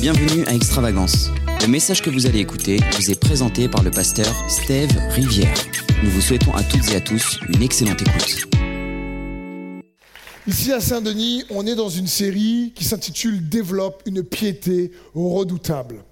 Bienvenue 0.00 0.44
à 0.46 0.54
Extravagance. 0.54 1.30
Le 1.62 1.68
message 1.68 2.02
que 2.02 2.10
vous 2.10 2.26
allez 2.26 2.40
écouter 2.40 2.78
vous 2.96 3.10
est 3.10 3.18
présenté 3.18 3.66
par 3.66 3.82
le 3.82 3.90
pasteur 3.90 4.26
Steve 4.48 4.90
Rivière. 5.10 5.56
Nous 6.04 6.10
vous 6.10 6.20
souhaitons 6.20 6.52
à 6.54 6.62
toutes 6.62 6.92
et 6.92 6.96
à 6.96 7.00
tous 7.00 7.40
une 7.48 7.62
excellente 7.62 8.02
écoute. 8.02 8.46
Ici 10.46 10.72
à 10.72 10.80
Saint-Denis, 10.80 11.44
on 11.50 11.66
est 11.66 11.74
dans 11.74 11.88
une 11.88 12.06
série 12.06 12.72
qui 12.74 12.84
s'intitule 12.84 13.48
Développe 13.48 14.02
une 14.04 14.22
piété 14.22 14.92
redoutable. 15.14 16.04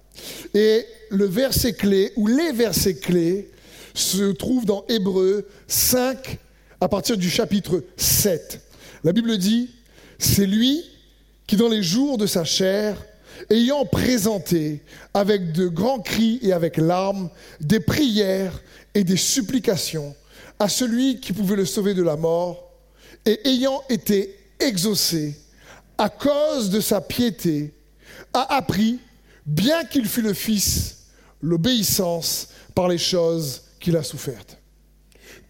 Et 0.53 0.83
le 1.11 1.25
verset 1.25 1.73
clé, 1.73 2.11
ou 2.15 2.27
les 2.27 2.51
versets 2.53 2.95
clés, 2.95 3.51
se 3.93 4.31
trouvent 4.31 4.65
dans 4.65 4.83
Hébreu 4.89 5.47
5 5.67 6.39
à 6.81 6.89
partir 6.89 7.17
du 7.17 7.29
chapitre 7.29 7.83
7. 7.97 8.61
La 9.03 9.13
Bible 9.13 9.37
dit, 9.37 9.69
c'est 10.17 10.47
lui 10.47 10.83
qui 11.47 11.55
dans 11.55 11.69
les 11.69 11.83
jours 11.83 12.17
de 12.17 12.25
sa 12.25 12.43
chair, 12.43 12.97
ayant 13.49 13.85
présenté 13.85 14.81
avec 15.13 15.51
de 15.51 15.67
grands 15.67 15.99
cris 15.99 16.39
et 16.41 16.53
avec 16.53 16.77
larmes 16.77 17.29
des 17.61 17.79
prières 17.79 18.61
et 18.93 19.03
des 19.03 19.17
supplications 19.17 20.15
à 20.59 20.69
celui 20.69 21.19
qui 21.19 21.33
pouvait 21.33 21.55
le 21.55 21.65
sauver 21.65 21.93
de 21.93 22.03
la 22.03 22.15
mort, 22.15 22.71
et 23.25 23.47
ayant 23.47 23.81
été 23.89 24.37
exaucé 24.59 25.35
à 25.97 26.09
cause 26.09 26.69
de 26.69 26.79
sa 26.79 27.01
piété, 27.01 27.73
a 28.33 28.55
appris, 28.55 28.99
bien 29.45 29.83
qu'il 29.85 30.07
fût 30.07 30.21
le 30.21 30.33
Fils, 30.33 31.07
l'obéissance 31.41 32.49
par 32.73 32.87
les 32.87 32.97
choses 32.97 33.63
qu'il 33.79 33.95
a 33.97 34.03
souffertes. 34.03 34.57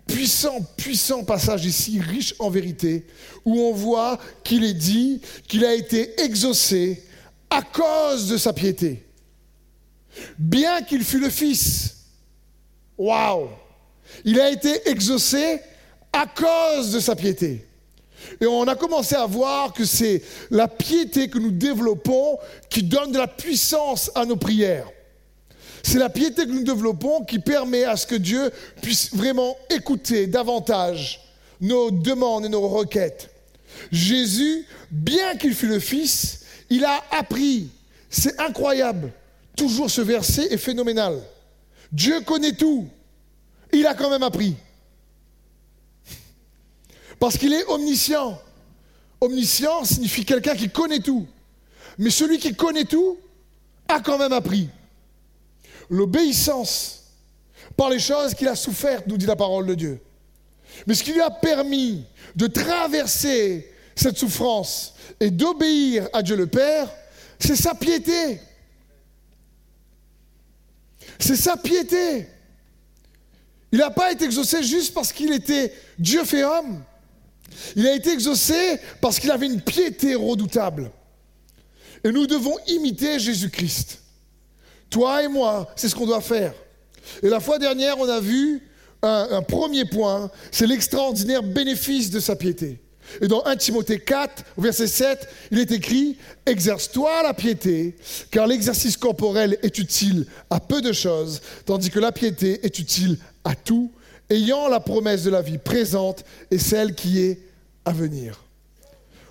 Puissant, 0.07 0.61
puissant 0.77 1.23
passage 1.23 1.65
ici, 1.65 1.99
riche 1.99 2.35
en 2.37 2.49
vérité, 2.49 3.05
où 3.43 3.59
on 3.59 3.73
voit 3.73 4.19
qu'il 4.43 4.63
est 4.63 4.73
dit 4.73 5.21
qu'il 5.47 5.65
a 5.65 5.73
été 5.73 6.21
exaucé 6.21 7.03
à 7.49 7.61
cause 7.61 8.27
de 8.27 8.37
sa 8.37 8.53
piété. 8.53 9.05
Bien 10.37 10.81
qu'il 10.81 11.03
fût 11.03 11.19
le 11.19 11.29
Fils. 11.29 11.95
Waouh! 12.97 13.49
Il 14.23 14.39
a 14.39 14.49
été 14.49 14.89
exaucé 14.89 15.59
à 16.13 16.25
cause 16.27 16.91
de 16.91 16.99
sa 16.99 17.15
piété. 17.15 17.65
Et 18.41 18.45
on 18.45 18.63
a 18.63 18.75
commencé 18.75 19.15
à 19.15 19.25
voir 19.25 19.73
que 19.73 19.85
c'est 19.85 20.21
la 20.49 20.67
piété 20.67 21.29
que 21.29 21.37
nous 21.37 21.51
développons 21.51 22.37
qui 22.69 22.83
donne 22.83 23.11
de 23.11 23.17
la 23.17 23.27
puissance 23.27 24.11
à 24.15 24.25
nos 24.25 24.37
prières. 24.37 24.89
C'est 25.83 25.99
la 25.99 26.09
piété 26.09 26.45
que 26.45 26.51
nous 26.51 26.63
développons 26.63 27.23
qui 27.25 27.39
permet 27.39 27.83
à 27.83 27.95
ce 27.95 28.07
que 28.07 28.15
Dieu 28.15 28.49
puisse 28.81 29.13
vraiment 29.13 29.55
écouter 29.69 30.25
davantage 30.25 31.21
nos 31.61 31.91
demandes 31.91 32.45
et 32.45 32.49
nos 32.49 32.67
requêtes. 32.67 33.29
Jésus, 33.91 34.65
bien 34.89 35.35
qu'il 35.35 35.53
fût 35.53 35.67
le 35.67 35.79
Fils, 35.79 36.44
il 36.69 36.83
a 36.85 37.03
appris. 37.11 37.69
C'est 38.09 38.39
incroyable. 38.39 39.11
Toujours 39.55 39.89
ce 39.89 40.01
verset 40.01 40.53
est 40.53 40.57
phénoménal. 40.57 41.21
Dieu 41.91 42.21
connaît 42.21 42.55
tout. 42.55 42.87
Il 43.71 43.85
a 43.87 43.93
quand 43.93 44.09
même 44.09 44.23
appris. 44.23 44.55
Parce 47.19 47.37
qu'il 47.37 47.53
est 47.53 47.65
omniscient. 47.65 48.39
Omniscient 49.21 49.85
signifie 49.85 50.25
quelqu'un 50.25 50.55
qui 50.55 50.69
connaît 50.69 50.99
tout. 50.99 51.25
Mais 51.97 52.09
celui 52.09 52.37
qui 52.39 52.53
connaît 52.55 52.85
tout 52.85 53.17
a 53.87 53.99
quand 54.01 54.17
même 54.17 54.33
appris. 54.33 54.69
L'obéissance 55.89 57.03
par 57.77 57.89
les 57.89 57.99
choses 57.99 58.33
qu'il 58.33 58.47
a 58.47 58.55
souffertes, 58.55 59.07
nous 59.07 59.17
dit 59.17 59.25
la 59.25 59.35
parole 59.35 59.65
de 59.65 59.75
Dieu. 59.75 59.99
Mais 60.87 60.93
ce 60.93 61.03
qui 61.03 61.13
lui 61.13 61.21
a 61.21 61.29
permis 61.29 62.05
de 62.35 62.47
traverser 62.47 63.71
cette 63.95 64.17
souffrance 64.17 64.93
et 65.19 65.31
d'obéir 65.31 66.09
à 66.13 66.21
Dieu 66.21 66.35
le 66.35 66.47
Père, 66.47 66.89
c'est 67.39 67.55
sa 67.55 67.73
piété. 67.73 68.39
C'est 71.19 71.35
sa 71.35 71.57
piété. 71.57 72.27
Il 73.71 73.79
n'a 73.79 73.89
pas 73.89 74.11
été 74.11 74.25
exaucé 74.25 74.63
juste 74.63 74.93
parce 74.93 75.11
qu'il 75.11 75.33
était 75.33 75.73
Dieu 75.97 76.23
fait 76.23 76.43
homme. 76.43 76.83
Il 77.75 77.87
a 77.87 77.95
été 77.95 78.11
exaucé 78.11 78.79
parce 79.01 79.19
qu'il 79.19 79.31
avait 79.31 79.47
une 79.47 79.61
piété 79.61 80.15
redoutable. 80.15 80.91
Et 82.03 82.11
nous 82.11 82.27
devons 82.27 82.57
imiter 82.67 83.19
Jésus-Christ. 83.19 84.01
Toi 84.89 85.23
et 85.23 85.27
moi, 85.27 85.71
c'est 85.75 85.89
ce 85.89 85.95
qu'on 85.95 86.05
doit 86.05 86.21
faire. 86.21 86.53
Et 87.23 87.29
la 87.29 87.39
fois 87.39 87.57
dernière, 87.59 87.97
on 87.97 88.07
a 88.07 88.19
vu 88.19 88.61
un, 89.01 89.27
un 89.31 89.41
premier 89.41 89.85
point, 89.85 90.29
c'est 90.51 90.67
l'extraordinaire 90.67 91.43
bénéfice 91.43 92.09
de 92.09 92.19
sa 92.19 92.35
piété. 92.35 92.84
Et 93.21 93.27
dans 93.27 93.45
1 93.45 93.55
Timothée 93.57 93.99
4, 93.99 94.43
verset 94.57 94.87
7, 94.87 95.27
il 95.51 95.59
est 95.59 95.71
écrit 95.71 96.17
Exerce-toi 96.45 97.23
la 97.23 97.33
piété, 97.33 97.95
car 98.31 98.47
l'exercice 98.47 98.97
corporel 98.97 99.57
est 99.61 99.77
utile 99.77 100.25
à 100.49 100.59
peu 100.59 100.81
de 100.81 100.91
choses, 100.91 101.41
tandis 101.65 101.89
que 101.89 101.99
la 101.99 102.11
piété 102.11 102.65
est 102.65 102.79
utile 102.79 103.17
à 103.43 103.55
tout, 103.55 103.91
ayant 104.29 104.67
la 104.67 104.79
promesse 104.79 105.23
de 105.23 105.29
la 105.29 105.41
vie 105.41 105.57
présente 105.57 106.23
et 106.51 106.57
celle 106.57 106.95
qui 106.95 107.21
est 107.21 107.39
à 107.85 107.91
venir. 107.91 108.43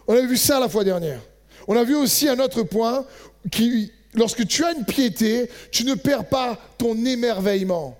On 0.06 0.14
a 0.14 0.20
vu 0.20 0.36
ça 0.36 0.60
la 0.60 0.68
fois 0.68 0.84
dernière. 0.84 1.20
On 1.66 1.76
a 1.76 1.84
vu 1.84 1.94
aussi 1.94 2.28
un 2.28 2.38
autre 2.38 2.62
point 2.62 3.04
qui, 3.50 3.90
lorsque 4.14 4.46
tu 4.46 4.64
as 4.64 4.72
une 4.72 4.84
piété, 4.84 5.50
tu 5.70 5.84
ne 5.84 5.94
perds 5.94 6.28
pas 6.28 6.58
ton 6.78 6.94
émerveillement. 7.04 7.98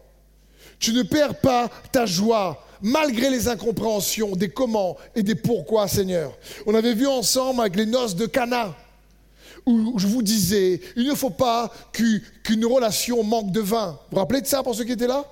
Tu 0.79 0.93
ne 0.93 1.03
perds 1.03 1.37
pas 1.37 1.71
ta 1.93 2.05
joie, 2.05 2.64
malgré 2.83 3.31
les 3.31 3.49
incompréhensions 3.49 4.37
des 4.37 4.49
comment 4.49 4.97
et 5.15 5.23
des 5.23 5.35
pourquoi, 5.35 5.89
Seigneur. 5.89 6.33
On 6.67 6.75
avait 6.75 6.95
vu 6.95 7.07
ensemble 7.07 7.61
avec 7.61 7.77
les 7.77 7.87
noces 7.87 8.17
de 8.17 8.27
Cana, 8.27 8.75
où 9.67 9.99
je 9.99 10.07
vous 10.07 10.23
disais, 10.23 10.81
il 10.97 11.09
ne 11.09 11.15
faut 11.15 11.31
pas 11.31 11.73
qu'une 11.93 12.67
relation 12.67 13.23
manque 13.23 13.51
de 13.51 13.61
vin. 13.61 13.99
Vous 14.11 14.17
vous 14.17 14.19
rappelez 14.19 14.41
de 14.41 14.47
ça 14.47 14.63
pour 14.63 14.75
ceux 14.75 14.85
qui 14.85 14.93
étaient 14.93 15.07
là? 15.07 15.25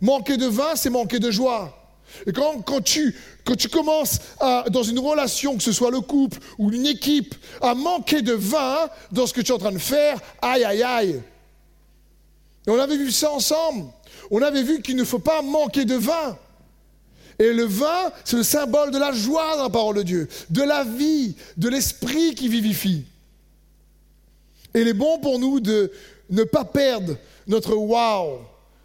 Manquer 0.00 0.36
de 0.36 0.46
vin, 0.46 0.74
c'est 0.74 0.90
manquer 0.90 1.18
de 1.18 1.30
joie. 1.30 1.80
Et 2.26 2.32
quand, 2.32 2.62
quand, 2.62 2.80
tu, 2.80 3.14
quand 3.44 3.56
tu 3.56 3.68
commences 3.68 4.18
à, 4.38 4.64
dans 4.70 4.82
une 4.82 4.98
relation, 4.98 5.56
que 5.56 5.62
ce 5.62 5.72
soit 5.72 5.90
le 5.90 6.00
couple 6.00 6.38
ou 6.58 6.70
une 6.72 6.86
équipe, 6.86 7.34
à 7.60 7.74
manquer 7.74 8.22
de 8.22 8.32
vin 8.32 8.76
dans 9.10 9.26
ce 9.26 9.32
que 9.32 9.40
tu 9.40 9.52
es 9.52 9.54
en 9.54 9.58
train 9.58 9.72
de 9.72 9.78
faire, 9.78 10.20
aïe, 10.40 10.64
aïe, 10.64 10.82
aïe. 10.82 11.22
On 12.66 12.78
avait 12.78 12.96
vu 12.96 13.10
ça 13.10 13.30
ensemble. 13.30 13.86
On 14.30 14.42
avait 14.42 14.62
vu 14.62 14.80
qu'il 14.80 14.96
ne 14.96 15.04
faut 15.04 15.18
pas 15.18 15.42
manquer 15.42 15.84
de 15.84 15.96
vin. 15.96 16.38
Et 17.38 17.52
le 17.52 17.64
vin, 17.64 18.12
c'est 18.24 18.36
le 18.36 18.42
symbole 18.42 18.90
de 18.90 18.98
la 18.98 19.12
joie 19.12 19.56
dans 19.56 19.64
la 19.64 19.70
parole 19.70 19.96
de 19.96 20.02
Dieu, 20.02 20.28
de 20.50 20.62
la 20.62 20.84
vie, 20.84 21.36
de 21.56 21.68
l'esprit 21.68 22.34
qui 22.34 22.48
vivifie. 22.48 23.04
Et 24.74 24.80
il 24.80 24.88
est 24.88 24.94
bon 24.94 25.18
pour 25.18 25.38
nous 25.38 25.60
de 25.60 25.92
ne 26.30 26.44
pas 26.44 26.64
perdre 26.64 27.16
notre 27.46 27.74
wow 27.74 28.40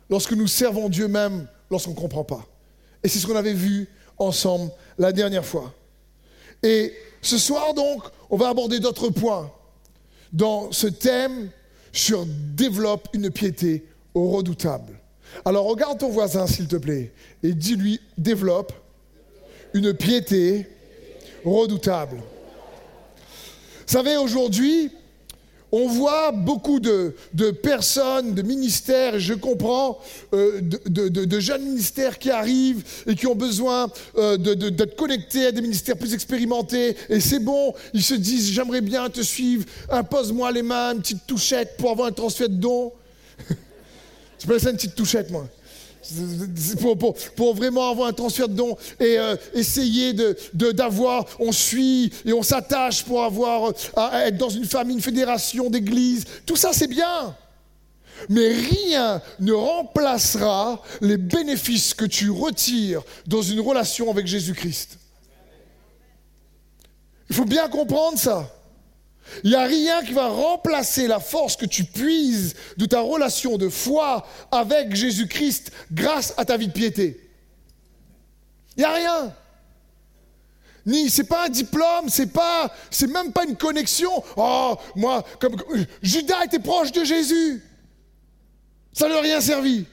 lorsque 0.09 0.33
nous 0.33 0.47
servons 0.47 0.89
Dieu 0.89 1.07
même 1.07 1.47
lorsqu'on 1.69 1.91
ne 1.91 1.95
comprend 1.95 2.23
pas. 2.23 2.45
Et 3.03 3.07
c'est 3.07 3.19
ce 3.19 3.27
qu'on 3.27 3.35
avait 3.35 3.53
vu 3.53 3.87
ensemble 4.17 4.71
la 4.97 5.11
dernière 5.11 5.45
fois. 5.45 5.73
Et 6.61 6.93
ce 7.21 7.37
soir 7.37 7.73
donc, 7.73 8.03
on 8.29 8.37
va 8.37 8.49
aborder 8.49 8.79
d'autres 8.79 9.09
points 9.09 9.51
dans 10.31 10.71
ce 10.71 10.87
thème 10.87 11.49
sur 11.91 12.25
développe 12.25 13.07
une 13.13 13.31
piété 13.31 13.85
redoutable. 14.13 14.99
Alors 15.45 15.65
regarde 15.65 15.99
ton 15.99 16.09
voisin, 16.09 16.47
s'il 16.47 16.67
te 16.67 16.75
plaît, 16.75 17.11
et 17.43 17.53
dis-lui, 17.53 17.99
développe 18.17 18.73
une 19.73 19.93
piété 19.93 20.67
redoutable. 21.45 22.17
Vous 22.17 23.93
savez, 23.93 24.17
aujourd'hui, 24.17 24.91
on 25.71 25.87
voit 25.87 26.31
beaucoup 26.31 26.79
de, 26.79 27.13
personnes, 27.61 28.33
de 28.33 28.41
ministères, 28.41 29.19
je 29.19 29.33
comprends, 29.35 29.99
euh, 30.33 30.61
de, 30.61 31.39
jeunes 31.39 31.63
ministères 31.63 32.17
qui 32.17 32.31
arrivent 32.31 32.83
et 33.05 33.15
qui 33.15 33.27
ont 33.27 33.35
besoin 33.35 33.91
euh, 34.17 34.37
d'être 34.37 34.95
connectés 34.95 35.47
à 35.47 35.51
des 35.51 35.61
ministères 35.61 35.97
plus 35.97 36.13
expérimentés. 36.13 36.95
Et 37.09 37.19
c'est 37.19 37.39
bon, 37.39 37.73
ils 37.93 38.03
se 38.03 38.15
disent, 38.15 38.51
j'aimerais 38.51 38.81
bien 38.81 39.09
te 39.09 39.21
suivre, 39.21 39.65
impose-moi 39.89 40.51
les 40.51 40.63
mains, 40.63 40.93
une 40.93 41.01
petite 41.01 41.27
touchette 41.27 41.77
pour 41.77 41.91
avoir 41.91 42.07
un 42.07 42.13
transfert 42.13 42.49
de 42.49 42.55
dons. 42.55 42.91
Je 44.39 44.47
peux 44.47 44.59
ça 44.59 44.69
une 44.69 44.75
petite 44.75 44.95
touchette, 44.95 45.29
moi. 45.29 45.47
Pour, 47.35 47.55
vraiment 47.55 47.91
avoir 47.91 48.07
un 48.07 48.13
transfert 48.13 48.47
de 48.47 48.55
dons 48.55 48.77
et 48.99 49.19
euh, 49.19 49.35
essayer 49.53 50.13
d'avoir, 50.53 51.25
de, 51.25 51.29
on 51.39 51.51
suit 51.51 52.11
et 52.25 52.31
on 52.31 52.41
s'attache 52.41 53.03
pour 53.03 53.23
avoir, 53.23 53.73
à 53.95 54.27
être 54.27 54.37
dans 54.37 54.49
une 54.49 54.65
famille, 54.65 54.95
une 54.95 55.01
fédération 55.01 55.69
d'églises. 55.69 56.23
Tout 56.45 56.55
ça, 56.55 56.71
c'est 56.71 56.87
bien. 56.87 57.35
Mais 58.27 58.49
rien 58.49 59.21
ne 59.39 59.53
remplacera 59.53 60.81
les 61.01 61.17
bénéfices 61.17 61.93
que 61.93 62.05
tu 62.05 62.29
retires 62.29 63.03
dans 63.27 63.41
une 63.41 63.59
relation 63.59 64.09
avec 64.09 64.25
Jésus-Christ. 64.25 64.97
Il 67.29 67.35
faut 67.35 67.45
bien 67.45 67.67
comprendre 67.69 68.17
ça. 68.17 68.49
Il 69.43 69.51
n'y 69.51 69.55
a 69.55 69.63
rien 69.63 70.03
qui 70.03 70.13
va 70.13 70.27
remplacer 70.27 71.07
la 71.07 71.19
force 71.19 71.55
que 71.55 71.65
tu 71.65 71.83
puises 71.83 72.55
de 72.77 72.85
ta 72.85 73.01
relation 73.01 73.57
de 73.57 73.69
foi 73.69 74.25
avec 74.51 74.95
Jésus-Christ 74.95 75.71
grâce 75.91 76.33
à 76.37 76.45
ta 76.45 76.57
vie 76.57 76.67
de 76.67 76.73
piété. 76.73 77.19
Il 78.77 78.81
n'y 78.81 78.85
a 78.85 78.93
rien. 78.93 79.35
Ni 80.85 81.09
c'est 81.09 81.25
pas 81.25 81.45
un 81.45 81.49
diplôme, 81.49 82.09
c'est 82.09 82.31
pas 82.31 82.73
c'est 82.89 83.07
même 83.07 83.31
pas 83.31 83.45
une 83.45 83.57
connexion. 83.57 84.23
Oh, 84.37 84.77
moi 84.95 85.23
comme 85.39 85.55
Judas 86.01 86.45
était 86.45 86.59
proche 86.59 86.91
de 86.91 87.03
Jésus. 87.03 87.63
Ça 88.93 89.05
ne 89.05 89.11
lui 89.11 89.19
a 89.19 89.21
rien 89.21 89.41
servi. 89.41 89.85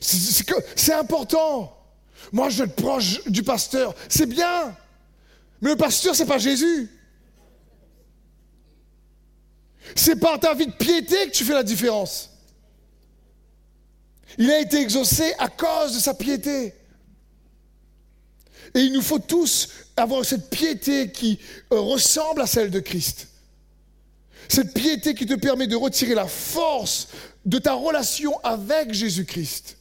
C'est 0.00 0.94
important. 0.94 1.76
Moi, 2.32 2.48
je 2.48 2.58
veux 2.58 2.68
être 2.68 2.76
proche 2.76 3.22
du 3.26 3.42
pasteur. 3.42 3.94
C'est 4.08 4.26
bien. 4.26 4.74
Mais 5.62 5.70
le 5.70 5.76
pasteur, 5.76 6.14
c'est 6.14 6.26
pas 6.26 6.38
Jésus. 6.38 6.90
C'est 9.94 10.16
par 10.16 10.38
ta 10.40 10.54
vie 10.54 10.66
de 10.66 10.72
piété 10.72 11.26
que 11.26 11.30
tu 11.30 11.44
fais 11.44 11.54
la 11.54 11.62
différence. 11.62 12.30
Il 14.38 14.50
a 14.50 14.58
été 14.58 14.80
exaucé 14.80 15.32
à 15.38 15.48
cause 15.48 15.94
de 15.94 16.00
sa 16.00 16.14
piété. 16.14 16.74
Et 18.74 18.80
il 18.80 18.92
nous 18.92 19.02
faut 19.02 19.18
tous 19.18 19.68
avoir 19.96 20.24
cette 20.24 20.50
piété 20.50 21.12
qui 21.12 21.38
euh, 21.72 21.78
ressemble 21.78 22.40
à 22.40 22.46
celle 22.46 22.70
de 22.70 22.80
Christ. 22.80 23.28
Cette 24.48 24.74
piété 24.74 25.14
qui 25.14 25.26
te 25.26 25.34
permet 25.34 25.66
de 25.66 25.76
retirer 25.76 26.14
la 26.14 26.26
force 26.26 27.08
de 27.44 27.58
ta 27.58 27.74
relation 27.74 28.38
avec 28.42 28.92
Jésus-Christ 28.92 29.76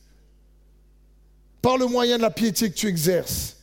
par 1.61 1.77
le 1.77 1.85
moyen 1.85 2.17
de 2.17 2.23
la 2.23 2.31
piété 2.31 2.69
que 2.69 2.75
tu 2.75 2.87
exerces. 2.87 3.55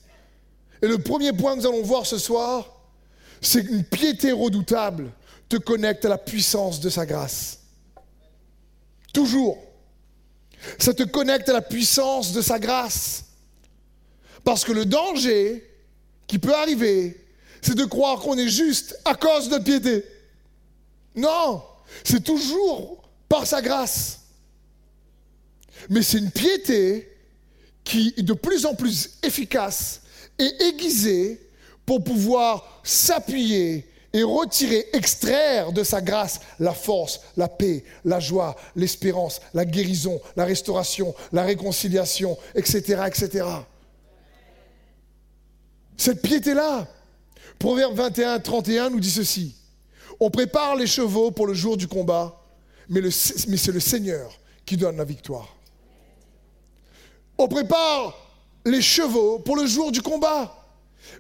Et 0.83 0.87
le 0.87 0.99
premier 0.99 1.33
point 1.33 1.55
que 1.55 1.61
nous 1.61 1.67
allons 1.67 1.83
voir 1.83 2.07
ce 2.07 2.19
soir, 2.19 2.83
c'est 3.41 3.65
qu'une 3.65 3.85
piété 3.85 4.33
redoutable 4.33 5.13
te 5.49 5.57
connecte 5.57 6.05
à 6.05 6.09
la 6.09 6.19
puissance 6.19 6.81
de 6.81 6.91
sa 6.91 7.07
grâce. 7.07 7.61
Toujours. 9.13 9.59
Ça 10.79 10.93
te 10.93 11.05
connecte 11.05 11.49
à 11.49 11.53
la 11.53 11.63
puissance 11.63 12.33
de 12.33 12.43
sa 12.43 12.59
grâce. 12.59 13.25
Parce 14.45 14.65
que 14.65 14.73
le 14.73 14.85
danger 14.85 15.65
qui 16.27 16.39
peut 16.39 16.55
arriver, 16.55 17.25
c'est 17.63 17.75
de 17.75 17.85
croire 17.85 18.21
qu'on 18.21 18.37
est 18.39 18.49
juste 18.49 18.99
à 19.05 19.15
cause 19.15 19.49
de 19.49 19.59
piété. 19.59 20.05
Non, 21.15 21.63
c'est 22.05 22.23
toujours 22.23 23.03
par 23.29 23.47
sa 23.47 23.63
grâce. 23.63 24.21
Mais 25.89 26.03
c'est 26.03 26.19
une 26.19 26.31
piété 26.31 27.09
qui 27.85 28.15
est 28.17 28.23
de 28.23 28.35
plus 28.35 28.67
en 28.67 28.75
plus 28.75 29.19
efficace 29.23 30.03
et 30.39 30.65
aiguisée 30.65 31.41
pour 31.85 32.05
pouvoir 32.05 32.81
s'appuyer 32.83 33.89
et 34.13 34.23
retirer, 34.23 34.87
extraire 34.93 35.73
de 35.73 35.83
sa 35.83 36.01
grâce 36.01 36.41
la 36.59 36.73
force, 36.73 37.21
la 37.37 37.49
paix, 37.49 37.85
la 38.05 38.21
joie, 38.21 38.57
l'espérance, 38.75 39.41
la 39.53 39.65
guérison, 39.65 40.21
la 40.37 40.45
restauration, 40.45 41.15
la 41.33 41.45
réconciliation, 41.45 42.37
etc., 42.55 43.03
etc. 43.07 43.45
Cette 45.97 46.23
piété-là, 46.23 46.87
Proverbe 47.59 47.95
21, 47.95 48.39
31 48.39 48.91
nous 48.91 49.01
dit 49.01 49.11
ceci. 49.11 49.57
On 50.21 50.31
prépare 50.31 50.77
les 50.77 50.87
chevaux 50.87 51.31
pour 51.31 51.47
le 51.47 51.55
jour 51.55 51.77
du 51.77 51.89
combat, 51.89 52.41
mais 52.89 53.11
c'est 53.11 53.73
le 53.73 53.81
Seigneur 53.81 54.39
qui 54.65 54.77
donne 54.77 54.97
la 54.97 55.05
victoire. 55.05 55.57
On 57.37 57.49
prépare 57.49 58.28
les 58.65 58.83
chevaux 58.83 59.39
pour 59.39 59.57
le 59.57 59.67
jour 59.67 59.93
du 59.93 60.03
combat. 60.03 60.55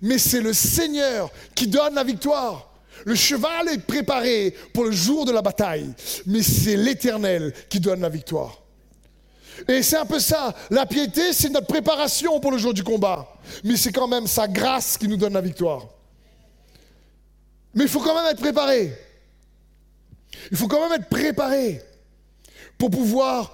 Mais 0.02 0.18
c'est 0.18 0.40
le 0.40 0.52
Seigneur 0.52 1.30
qui 1.54 1.66
donne 1.66 1.94
la 1.94 2.04
victoire. 2.04 2.72
Le 3.04 3.14
cheval 3.14 3.68
est 3.68 3.78
préparé 3.78 4.54
pour 4.72 4.84
le 4.84 4.90
jour 4.90 5.24
de 5.24 5.32
la 5.32 5.42
bataille, 5.42 5.94
mais 6.26 6.42
c'est 6.42 6.76
l'Éternel 6.76 7.52
qui 7.68 7.80
donne 7.80 8.00
la 8.00 8.08
victoire. 8.08 8.60
Et 9.66 9.82
c'est 9.82 9.96
un 9.96 10.06
peu 10.06 10.20
ça. 10.20 10.54
La 10.70 10.86
piété, 10.86 11.32
c'est 11.32 11.48
notre 11.48 11.66
préparation 11.66 12.38
pour 12.38 12.52
le 12.52 12.58
jour 12.58 12.74
du 12.74 12.84
combat. 12.84 13.28
Mais 13.64 13.76
c'est 13.76 13.92
quand 13.92 14.06
même 14.06 14.26
sa 14.26 14.46
grâce 14.46 14.96
qui 14.96 15.08
nous 15.08 15.16
donne 15.16 15.32
la 15.32 15.40
victoire. 15.40 15.88
Mais 17.74 17.84
il 17.84 17.88
faut 17.88 18.00
quand 18.00 18.14
même 18.14 18.30
être 18.30 18.40
préparé. 18.40 18.96
Il 20.50 20.56
faut 20.56 20.68
quand 20.68 20.88
même 20.88 21.00
être 21.00 21.08
préparé 21.08 21.82
pour 22.76 22.90
pouvoir 22.90 23.52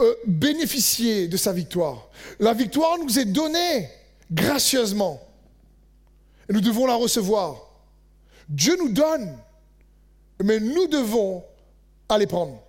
euh, 0.00 0.14
bénéficier 0.26 1.28
de 1.28 1.36
sa 1.36 1.52
victoire. 1.52 2.08
La 2.40 2.54
victoire 2.54 2.98
nous 2.98 3.18
est 3.18 3.26
donnée 3.26 3.90
gracieusement. 4.30 5.20
Et 6.48 6.52
nous 6.52 6.60
devons 6.60 6.86
la 6.86 6.94
recevoir. 6.94 7.70
Dieu 8.48 8.76
nous 8.78 8.90
donne, 8.90 9.36
mais 10.42 10.60
nous 10.60 10.86
devons 10.86 11.44
aller 12.08 12.26
prendre. 12.26 12.62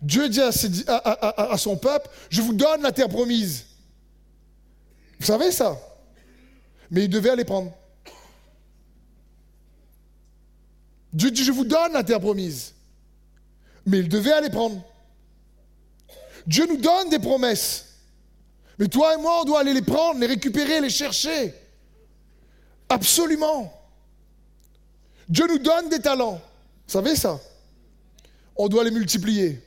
Dieu 0.00 0.28
dit 0.28 0.40
à, 0.40 1.56
son 1.56 1.76
peuple, 1.76 2.08
je 2.28 2.42
vous 2.42 2.52
donne 2.52 2.82
la 2.82 2.92
terre 2.92 3.08
promise. 3.08 3.64
Vous 5.18 5.26
savez 5.26 5.50
ça? 5.50 5.78
Mais 6.90 7.04
il 7.04 7.08
devait 7.08 7.30
aller 7.30 7.44
prendre. 7.44 7.72
Dieu 11.12 11.30
dit, 11.30 11.44
je 11.44 11.52
vous 11.52 11.64
donne 11.64 11.92
la 11.92 12.04
terre 12.04 12.20
promise. 12.20 12.74
Mais 13.86 14.00
il 14.00 14.08
devait 14.08 14.32
aller 14.32 14.50
prendre. 14.50 14.82
Dieu 16.46 16.66
nous 16.66 16.76
donne 16.76 17.08
des 17.10 17.18
promesses. 17.18 17.86
Mais 18.78 18.88
toi 18.88 19.14
et 19.14 19.20
moi, 19.20 19.40
on 19.42 19.44
doit 19.44 19.60
aller 19.60 19.72
les 19.72 19.82
prendre, 19.82 20.20
les 20.20 20.26
récupérer, 20.26 20.80
les 20.80 20.90
chercher. 20.90 21.54
Absolument. 22.88 23.72
Dieu 25.28 25.46
nous 25.48 25.58
donne 25.58 25.88
des 25.88 26.00
talents. 26.00 26.40
Vous 26.86 26.92
savez 26.92 27.16
ça? 27.16 27.40
On 28.56 28.68
doit 28.68 28.84
les 28.84 28.90
multiplier. 28.90 29.60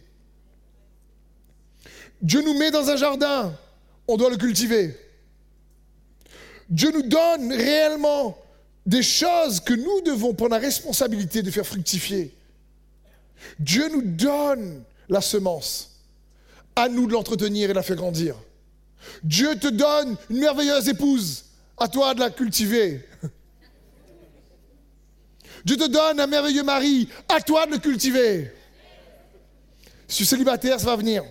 Dieu 2.21 2.41
nous 2.41 2.57
met 2.57 2.71
dans 2.71 2.89
un 2.89 2.95
jardin. 2.95 3.53
On 4.07 4.17
doit 4.17 4.29
le 4.29 4.37
cultiver. 4.37 4.97
Dieu 6.69 6.91
nous 6.91 7.03
donne 7.03 7.51
réellement 7.51 8.37
des 8.85 9.03
choses 9.03 9.59
que 9.59 9.73
nous 9.73 10.01
devons 10.01 10.33
prendre 10.33 10.51
la 10.51 10.59
responsabilité 10.59 11.41
de 11.41 11.51
faire 11.51 11.65
fructifier. 11.65 12.33
Dieu 13.59 13.89
nous 13.89 14.01
donne 14.01 14.83
la 15.09 15.21
semence 15.21 15.96
à 16.77 16.87
nous 16.89 17.07
de 17.07 17.13
l'entretenir 17.13 17.65
et 17.65 17.69
de 17.69 17.73
la 17.73 17.81
faire 17.81 17.95
grandir. 17.95 18.35
Dieu 19.23 19.57
te 19.57 19.67
donne 19.67 20.15
une 20.29 20.37
merveilleuse 20.37 20.87
épouse, 20.87 21.45
à 21.77 21.87
toi 21.87 22.13
de 22.13 22.19
la 22.19 22.29
cultiver. 22.29 23.03
Dieu 25.65 25.75
te 25.75 25.87
donne 25.87 26.19
un 26.19 26.27
merveilleux 26.27 26.63
mari, 26.63 27.09
à 27.27 27.41
toi 27.41 27.65
de 27.65 27.71
le 27.71 27.79
cultiver. 27.79 28.53
Si 30.07 30.17
tu 30.17 30.23
es 30.23 30.27
célibataire, 30.27 30.79
ça 30.79 30.85
va 30.85 30.95
venir. 30.95 31.23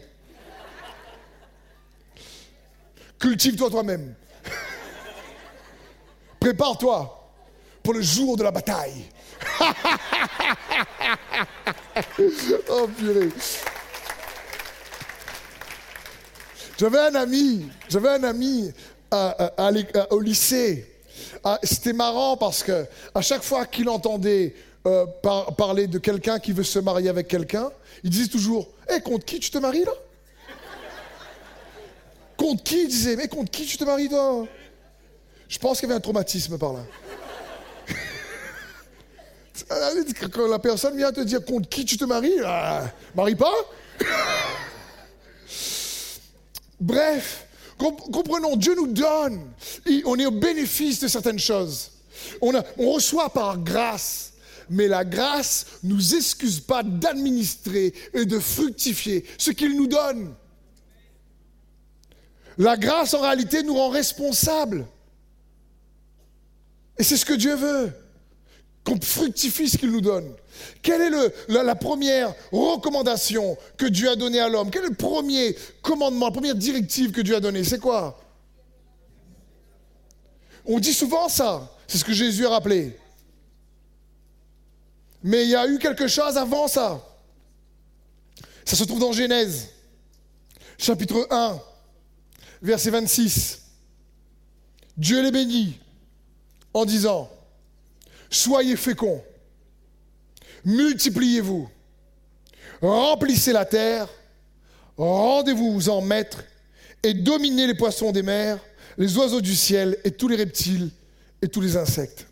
Cultive-toi 3.20 3.70
toi-même. 3.70 4.16
Prépare-toi 6.40 7.32
pour 7.84 7.94
le 7.94 8.02
jour 8.02 8.36
de 8.36 8.42
la 8.42 8.50
bataille. 8.50 9.04
oh 12.68 12.88
purée. 12.98 13.28
J'avais 16.78 16.98
un 16.98 17.14
ami, 17.14 17.66
j'avais 17.88 18.10
un 18.10 18.24
ami 18.24 18.72
au 20.10 20.20
lycée. 20.20 20.92
Ah, 21.42 21.58
c'était 21.62 21.94
marrant 21.94 22.36
parce 22.36 22.62
que 22.62 22.86
à 23.14 23.22
chaque 23.22 23.42
fois 23.42 23.64
qu'il 23.64 23.88
entendait 23.88 24.54
euh, 24.86 25.06
parler 25.56 25.86
de 25.86 25.98
quelqu'un 25.98 26.38
qui 26.38 26.52
veut 26.52 26.64
se 26.64 26.78
marier 26.78 27.08
avec 27.08 27.28
quelqu'un, 27.28 27.70
il 28.04 28.10
disait 28.10 28.28
toujours 28.28 28.68
Hé, 28.90 29.00
contre 29.00 29.24
qui 29.24 29.40
tu 29.40 29.50
te 29.50 29.58
maries 29.58 29.84
là? 29.84 29.92
Contre 32.36 32.62
qui 32.62 32.82
Il 32.82 32.88
disait 32.88 33.16
Mais 33.16 33.28
contre 33.28 33.50
qui 33.50 33.64
tu 33.64 33.78
te 33.78 33.84
maries 33.84 34.08
toi? 34.08 34.46
Je 35.48 35.58
pense 35.58 35.80
qu'il 35.80 35.88
y 35.88 35.92
avait 35.92 35.98
un 35.98 36.02
traumatisme 36.02 36.58
par 36.58 36.74
là. 36.74 36.80
Quand 40.32 40.46
la 40.46 40.58
personne 40.58 40.96
vient 40.96 41.12
te 41.12 41.20
dire 41.20 41.42
contre 41.44 41.68
qui 41.68 41.84
tu 41.84 41.96
te 41.96 42.04
maries, 42.04 42.40
ah, 42.44 42.84
marie 43.14 43.34
pas? 43.34 43.54
Bref, 46.80 47.46
comprenons, 47.78 48.56
Dieu 48.56 48.74
nous 48.74 48.88
donne. 48.88 49.52
On 50.04 50.18
est 50.18 50.26
au 50.26 50.30
bénéfice 50.30 51.00
de 51.00 51.08
certaines 51.08 51.38
choses. 51.38 51.92
On, 52.40 52.52
reçoit 52.92 53.30
par 53.30 53.58
grâce. 53.58 54.32
Mais 54.68 54.88
la 54.88 55.04
grâce 55.04 55.66
ne 55.84 55.94
nous 55.94 56.14
excuse 56.16 56.58
pas 56.58 56.82
d'administrer 56.82 57.94
et 58.12 58.24
de 58.24 58.38
fructifier 58.38 59.24
ce 59.38 59.52
qu'il 59.52 59.76
nous 59.76 59.86
donne. 59.86 60.34
La 62.58 62.76
grâce, 62.76 63.14
en 63.14 63.20
réalité, 63.20 63.62
nous 63.62 63.74
rend 63.74 63.90
responsables. 63.90 64.86
Et 66.98 67.04
c'est 67.04 67.16
ce 67.16 67.24
que 67.24 67.34
Dieu 67.34 67.54
veut 67.54 67.92
qu'on 68.86 69.00
fructifie 69.00 69.68
ce 69.68 69.76
qu'il 69.76 69.90
nous 69.90 70.00
donne. 70.00 70.32
Quelle 70.80 71.02
est 71.02 71.32
la, 71.48 71.74
première 71.74 72.32
recommandation 72.52 73.58
que 73.76 73.86
Dieu 73.86 74.08
a 74.08 74.14
donnée 74.14 74.38
à 74.38 74.48
l'homme? 74.48 74.70
Quel 74.70 74.84
est 74.84 74.90
le 74.90 74.94
premier 74.94 75.56
commandement, 75.82 76.26
la 76.26 76.32
première 76.32 76.54
directive 76.54 77.10
que 77.10 77.20
Dieu 77.20 77.34
a 77.34 77.40
donnée? 77.40 77.64
C'est 77.64 77.80
quoi? 77.80 78.18
On 80.64 80.78
dit 80.78 80.94
souvent 80.94 81.28
ça, 81.28 81.68
c'est 81.88 81.98
ce 81.98 82.04
que 82.04 82.12
Jésus 82.12 82.46
a 82.46 82.50
rappelé. 82.50 82.96
Mais 85.24 85.42
il 85.42 85.50
y 85.50 85.56
a 85.56 85.66
eu 85.66 85.78
quelque 85.78 86.06
chose 86.06 86.36
avant 86.36 86.68
ça. 86.68 87.04
Ça 88.64 88.76
se 88.76 88.84
trouve 88.84 89.00
dans 89.00 89.12
Genèse, 89.12 89.68
chapitre 90.78 91.26
1, 91.30 91.60
verset 92.62 92.90
26. 92.90 93.62
Dieu 94.96 95.22
les 95.22 95.32
bénit 95.32 95.78
en 96.72 96.84
disant, 96.84 97.28
soyez 98.30 98.76
féconds, 98.76 99.22
multipliez-vous, 100.64 101.68
remplissez 102.80 103.52
la 103.52 103.64
terre, 103.64 104.08
rendez-vous 104.96 105.88
en 105.88 106.00
maître 106.00 106.44
et 107.02 107.14
dominez 107.14 107.66
les 107.66 107.74
poissons 107.74 108.12
des 108.12 108.22
mers, 108.22 108.58
les 108.98 109.16
oiseaux 109.16 109.40
du 109.40 109.54
ciel 109.54 109.98
et 110.04 110.10
tous 110.10 110.28
les 110.28 110.36
reptiles 110.36 110.90
et 111.42 111.48
tous 111.48 111.60
les 111.60 111.76
insectes. 111.76 112.26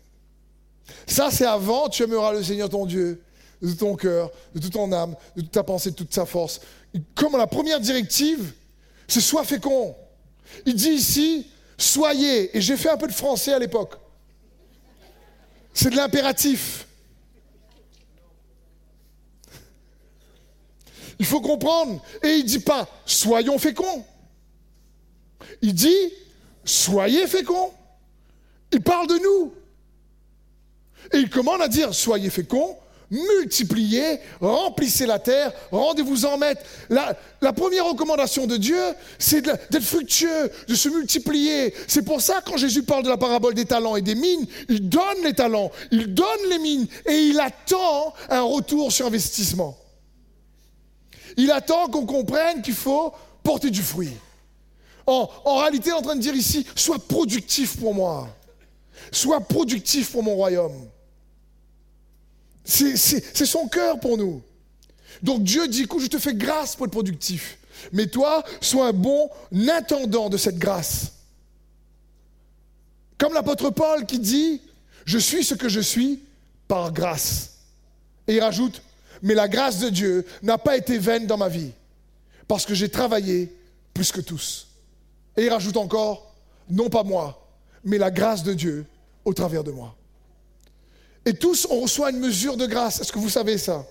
Ça, 1.07 1.29
c'est 1.31 1.45
avant, 1.45 1.89
tu 1.89 2.03
aimeras 2.03 2.33
le 2.33 2.43
Seigneur 2.43 2.69
ton 2.69 2.85
Dieu 2.85 3.21
de 3.61 3.71
ton 3.73 3.95
cœur, 3.95 4.31
de 4.53 4.59
toute 4.59 4.73
ton 4.73 4.91
âme, 4.91 5.15
de 5.35 5.41
toute 5.41 5.51
ta 5.51 5.63
pensée, 5.63 5.91
de 5.91 5.95
toute 5.95 6.13
sa 6.13 6.25
force. 6.25 6.59
Comme 7.15 7.37
la 7.37 7.47
première 7.47 7.79
directive, 7.79 8.53
c'est 9.07 9.21
sois 9.21 9.43
fécond. 9.43 9.95
Il 10.65 10.75
dit 10.75 10.89
ici, 10.89 11.47
soyez, 11.77 12.55
et 12.55 12.61
j'ai 12.61 12.77
fait 12.77 12.89
un 12.89 12.97
peu 12.97 13.07
de 13.07 13.13
français 13.13 13.53
à 13.53 13.59
l'époque. 13.59 13.95
C'est 15.85 15.91
de 15.91 15.97
l'impératif. 15.97 16.87
Il 21.19 21.27
faut 21.27 21.41
comprendre. 21.41 22.03
Et 22.23 22.37
il 22.37 22.43
ne 22.43 22.47
dit 22.47 22.57
pas 22.57 22.89
soyons 23.05 23.59
féconds. 23.59 24.03
Il 25.61 25.75
dit 25.75 26.11
soyez 26.63 27.27
féconds. 27.27 27.71
Il 28.71 28.81
parle 28.81 29.05
de 29.05 29.13
nous. 29.13 29.53
Et 31.13 31.17
il 31.17 31.29
commande 31.29 31.61
à 31.61 31.67
dire 31.67 31.93
soyez 31.93 32.31
féconds, 32.31 32.79
multipliez, 33.11 34.19
remplissez 34.41 35.05
la 35.05 35.19
terre, 35.19 35.51
rendez-vous 35.71 36.25
en 36.25 36.37
maître. 36.37 36.61
La, 36.89 37.15
la, 37.41 37.53
première 37.53 37.85
recommandation 37.85 38.47
de 38.47 38.57
Dieu, 38.57 38.79
c'est 39.19 39.41
d'être 39.41 39.81
fructueux, 39.81 40.51
de 40.67 40.75
se 40.75 40.89
multiplier. 40.89 41.73
C'est 41.87 42.03
pour 42.03 42.21
ça, 42.21 42.41
quand 42.45 42.57
Jésus 42.57 42.83
parle 42.83 43.03
de 43.03 43.09
la 43.09 43.17
parabole 43.17 43.53
des 43.53 43.65
talents 43.65 43.95
et 43.95 44.01
des 44.01 44.15
mines, 44.15 44.45
il 44.69 44.89
donne 44.89 45.23
les 45.23 45.33
talents, 45.33 45.71
il 45.91 46.13
donne 46.13 46.25
les 46.49 46.59
mines 46.59 46.87
et 47.05 47.17
il 47.17 47.39
attend 47.39 48.13
un 48.29 48.41
retour 48.41 48.91
sur 48.91 49.05
investissement. 49.05 49.77
Il 51.37 51.51
attend 51.51 51.87
qu'on 51.87 52.05
comprenne 52.05 52.61
qu'il 52.61 52.73
faut 52.73 53.13
porter 53.43 53.69
du 53.69 53.81
fruit. 53.81 54.13
En, 55.05 55.29
en 55.43 55.57
réalité, 55.57 55.89
il 55.89 55.91
est 55.91 55.93
en 55.93 56.01
train 56.01 56.15
de 56.15 56.21
dire 56.21 56.35
ici, 56.35 56.65
sois 56.75 56.97
productif 56.99 57.77
pour 57.79 57.93
moi. 57.93 58.27
Sois 59.11 59.41
productif 59.41 60.11
pour 60.11 60.23
mon 60.23 60.35
royaume. 60.35 60.89
C'est 62.65 63.45
son 63.45 63.67
cœur 63.67 63.99
pour 63.99 64.17
nous. 64.17 64.41
Donc 65.23 65.43
Dieu 65.43 65.67
dit, 65.67 65.83
écoute, 65.83 66.01
je 66.01 66.07
te 66.07 66.17
fais 66.17 66.33
grâce 66.33 66.75
pour 66.75 66.87
être 66.87 66.91
productif. 66.91 67.57
Mais 67.93 68.07
toi, 68.07 68.43
sois 68.59 68.87
un 68.87 68.93
bon 68.93 69.29
intendant 69.53 70.29
de 70.29 70.37
cette 70.37 70.57
grâce. 70.57 71.13
Comme 73.17 73.33
l'apôtre 73.33 73.69
Paul 73.69 74.05
qui 74.05 74.19
dit, 74.19 74.61
je 75.05 75.17
suis 75.17 75.43
ce 75.43 75.53
que 75.53 75.69
je 75.69 75.79
suis 75.79 76.19
par 76.67 76.91
grâce. 76.91 77.59
Et 78.27 78.35
il 78.35 78.41
rajoute, 78.41 78.81
mais 79.21 79.35
la 79.35 79.47
grâce 79.47 79.79
de 79.79 79.89
Dieu 79.89 80.25
n'a 80.41 80.57
pas 80.57 80.75
été 80.75 80.97
vaine 80.97 81.27
dans 81.27 81.37
ma 81.37 81.47
vie, 81.47 81.71
parce 82.47 82.65
que 82.65 82.73
j'ai 82.73 82.89
travaillé 82.89 83.55
plus 83.93 84.11
que 84.11 84.21
tous. 84.21 84.67
Et 85.37 85.45
il 85.45 85.49
rajoute 85.49 85.77
encore, 85.77 86.35
non 86.69 86.89
pas 86.89 87.03
moi, 87.03 87.47
mais 87.83 87.97
la 87.97 88.11
grâce 88.11 88.43
de 88.43 88.53
Dieu 88.53 88.85
au 89.23 89.33
travers 89.33 89.63
de 89.63 89.71
moi. 89.71 89.95
Et 91.25 91.33
tous, 91.33 91.67
on 91.69 91.81
reçoit 91.81 92.11
une 92.11 92.19
mesure 92.19 92.55
de 92.55 92.67
grâce. 92.67 93.01
Est-ce 93.01 93.11
que 93.11 93.19
vous 93.19 93.29
savez 93.29 93.57
ça? 93.57 93.85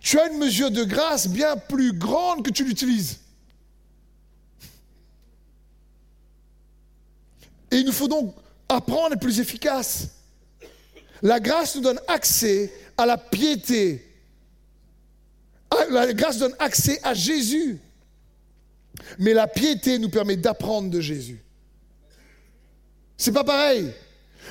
Tu 0.00 0.18
as 0.18 0.28
une 0.30 0.38
mesure 0.38 0.70
de 0.70 0.84
grâce 0.84 1.28
bien 1.28 1.56
plus 1.56 1.92
grande 1.92 2.44
que 2.44 2.50
tu 2.50 2.64
l'utilises. 2.64 3.20
Et 7.70 7.76
il 7.76 7.86
nous 7.86 7.92
faut 7.92 8.08
donc 8.08 8.34
apprendre 8.68 9.14
à 9.14 9.16
plus 9.16 9.40
efficace. 9.40 10.08
La 11.22 11.40
grâce 11.40 11.76
nous 11.76 11.82
donne 11.82 12.00
accès 12.08 12.72
à 12.98 13.06
la 13.06 13.16
piété. 13.16 14.06
Ah, 15.70 15.86
la 15.88 16.12
grâce 16.12 16.38
donne 16.38 16.54
accès 16.58 17.00
à 17.02 17.14
Jésus. 17.14 17.80
Mais 19.18 19.32
la 19.32 19.46
piété 19.46 19.98
nous 19.98 20.10
permet 20.10 20.36
d'apprendre 20.36 20.90
de 20.90 21.00
Jésus. 21.00 21.42
C'est 23.16 23.32
pas 23.32 23.44
pareil. 23.44 23.90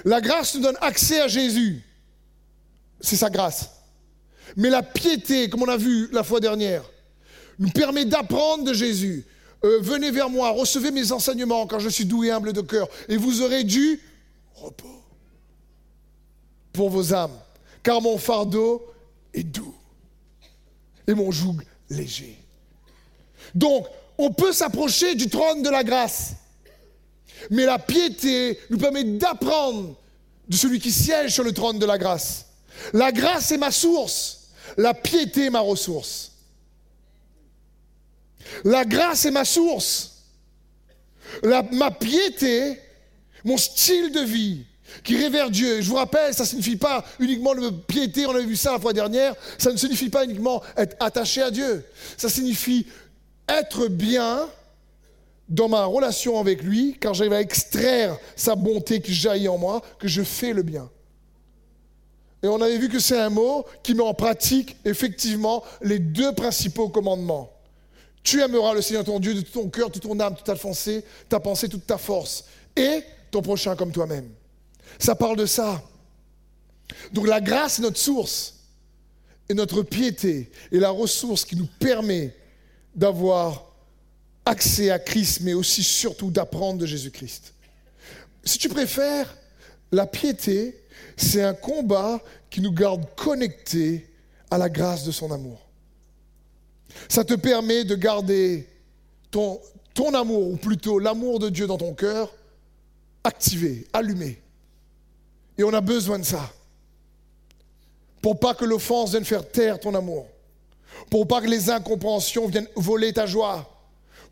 La 0.05 0.21
grâce 0.21 0.55
nous 0.55 0.61
donne 0.61 0.77
accès 0.81 1.21
à 1.21 1.27
Jésus. 1.27 1.83
C'est 2.99 3.15
sa 3.15 3.29
grâce. 3.29 3.69
Mais 4.55 4.69
la 4.69 4.83
piété, 4.83 5.49
comme 5.49 5.63
on 5.63 5.67
a 5.67 5.77
vu 5.77 6.09
la 6.11 6.23
fois 6.23 6.39
dernière, 6.39 6.83
nous 7.59 7.69
permet 7.69 8.05
d'apprendre 8.05 8.63
de 8.63 8.73
Jésus. 8.73 9.25
Euh, 9.63 9.79
venez 9.81 10.11
vers 10.11 10.29
moi, 10.29 10.49
recevez 10.49 10.91
mes 10.91 11.11
enseignements 11.11 11.67
quand 11.67 11.79
je 11.79 11.89
suis 11.89 12.05
doux 12.05 12.23
et 12.23 12.31
humble 12.31 12.51
de 12.51 12.61
cœur, 12.61 12.87
et 13.07 13.17
vous 13.17 13.41
aurez 13.41 13.63
du 13.63 14.01
repos 14.55 15.03
pour 16.73 16.89
vos 16.89 17.13
âmes, 17.13 17.37
car 17.83 18.01
mon 18.01 18.17
fardeau 18.17 18.83
est 19.33 19.43
doux 19.43 19.75
et 21.07 21.13
mon 21.13 21.31
joug 21.31 21.57
léger. 21.89 22.37
Donc, 23.53 23.87
on 24.17 24.31
peut 24.31 24.53
s'approcher 24.53 25.15
du 25.15 25.29
trône 25.29 25.61
de 25.61 25.69
la 25.69 25.83
grâce. 25.83 26.33
Mais 27.49 27.65
la 27.65 27.79
piété 27.79 28.59
nous 28.69 28.77
permet 28.77 29.03
d'apprendre 29.03 29.95
de 30.47 30.55
celui 30.55 30.79
qui 30.79 30.91
siège 30.91 31.33
sur 31.33 31.43
le 31.43 31.53
trône 31.53 31.79
de 31.79 31.85
la 31.85 31.97
grâce. 31.97 32.45
La 32.93 33.11
grâce 33.11 33.51
est 33.51 33.57
ma 33.57 33.71
source, 33.71 34.49
la 34.77 34.93
piété 34.93 35.45
est 35.45 35.49
ma 35.49 35.59
ressource. 35.59 36.31
La 38.63 38.85
grâce 38.85 39.25
est 39.25 39.31
ma 39.31 39.45
source. 39.45 40.23
ma 41.43 41.91
piété, 41.91 42.79
mon 43.43 43.57
style 43.57 44.11
de 44.11 44.21
vie 44.21 44.65
qui 45.03 45.15
révère 45.15 45.49
Dieu. 45.49 45.81
Je 45.81 45.87
vous 45.87 45.95
rappelle, 45.95 46.33
ça 46.33 46.43
ne 46.43 46.49
signifie 46.49 46.75
pas 46.75 47.05
uniquement 47.19 47.53
le 47.53 47.71
piété, 47.71 48.25
on 48.25 48.31
avait 48.31 48.45
vu 48.45 48.55
ça 48.55 48.73
la 48.73 48.79
fois 48.79 48.93
dernière, 48.93 49.35
ça 49.57 49.71
ne 49.71 49.77
signifie 49.77 50.09
pas 50.09 50.25
uniquement 50.25 50.61
être 50.77 50.95
attaché 50.99 51.41
à 51.41 51.51
Dieu. 51.51 51.85
Ça 52.17 52.29
signifie 52.29 52.85
être 53.47 53.87
bien 53.87 54.47
dans 55.51 55.67
ma 55.67 55.83
relation 55.83 56.39
avec 56.39 56.63
lui, 56.63 56.97
car 56.99 57.13
j'arrive 57.13 57.33
à 57.33 57.41
extraire 57.41 58.17
sa 58.37 58.55
bonté 58.55 59.01
qui 59.01 59.13
jaillit 59.13 59.49
en 59.49 59.57
moi, 59.57 59.81
que 59.99 60.07
je 60.07 60.23
fais 60.23 60.53
le 60.53 60.63
bien. 60.63 60.89
Et 62.41 62.47
on 62.47 62.59
avait 62.61 62.77
vu 62.77 62.87
que 62.87 62.99
c'est 62.99 63.19
un 63.19 63.29
mot 63.29 63.65
qui 63.83 63.93
met 63.93 64.01
en 64.01 64.13
pratique 64.13 64.77
effectivement 64.85 65.61
les 65.81 65.99
deux 65.99 66.33
principaux 66.33 66.87
commandements. 66.87 67.51
Tu 68.23 68.41
aimeras 68.41 68.73
le 68.73 68.81
Seigneur 68.81 69.03
ton 69.03 69.19
Dieu 69.19 69.33
de 69.33 69.41
tout 69.41 69.51
ton 69.51 69.69
cœur, 69.69 69.91
toute 69.91 70.03
ton 70.03 70.19
âme, 70.21 70.35
toute 70.35 70.45
ta 70.45 70.55
pensée, 70.55 71.03
ta 71.27 71.41
pensée, 71.41 71.67
toute 71.67 71.85
ta 71.85 71.97
force, 71.97 72.45
et 72.75 73.03
ton 73.29 73.41
prochain 73.41 73.75
comme 73.75 73.91
toi-même. 73.91 74.29
Ça 74.99 75.15
parle 75.15 75.35
de 75.35 75.45
ça. 75.45 75.83
Donc 77.11 77.27
la 77.27 77.41
grâce 77.41 77.77
est 77.77 77.81
notre 77.81 77.97
source, 77.97 78.55
et 79.49 79.53
notre 79.53 79.81
piété 79.81 80.49
est 80.71 80.77
la 80.77 80.91
ressource 80.91 81.43
qui 81.43 81.57
nous 81.57 81.67
permet 81.77 82.33
d'avoir 82.95 83.70
accès 84.45 84.89
à 84.89 84.99
Christ, 84.99 85.41
mais 85.41 85.53
aussi 85.53 85.83
surtout 85.83 86.31
d'apprendre 86.31 86.79
de 86.79 86.85
Jésus-Christ. 86.85 87.53
Si 88.43 88.57
tu 88.57 88.69
préfères, 88.69 89.35
la 89.91 90.07
piété, 90.07 90.75
c'est 91.15 91.43
un 91.43 91.53
combat 91.53 92.19
qui 92.49 92.61
nous 92.61 92.71
garde 92.71 93.05
connectés 93.15 94.09
à 94.49 94.57
la 94.57 94.69
grâce 94.69 95.03
de 95.03 95.11
son 95.11 95.31
amour. 95.31 95.59
Ça 97.07 97.23
te 97.23 97.33
permet 97.35 97.83
de 97.83 97.95
garder 97.95 98.67
ton, 99.29 99.61
ton 99.93 100.13
amour, 100.13 100.49
ou 100.49 100.57
plutôt 100.57 100.99
l'amour 100.99 101.39
de 101.39 101.49
Dieu 101.49 101.67
dans 101.67 101.77
ton 101.77 101.93
cœur, 101.93 102.33
activé, 103.23 103.87
allumé. 103.93 104.41
Et 105.57 105.63
on 105.63 105.73
a 105.73 105.81
besoin 105.81 106.19
de 106.19 106.25
ça. 106.25 106.51
Pour 108.21 108.39
pas 108.39 108.53
que 108.53 108.65
l'offense 108.65 109.11
vienne 109.11 109.25
faire 109.25 109.49
taire 109.49 109.79
ton 109.79 109.95
amour. 109.95 110.27
Pour 111.09 111.27
pas 111.27 111.41
que 111.41 111.47
les 111.47 111.69
incompréhensions 111.69 112.47
viennent 112.47 112.67
voler 112.75 113.13
ta 113.13 113.25
joie 113.25 113.70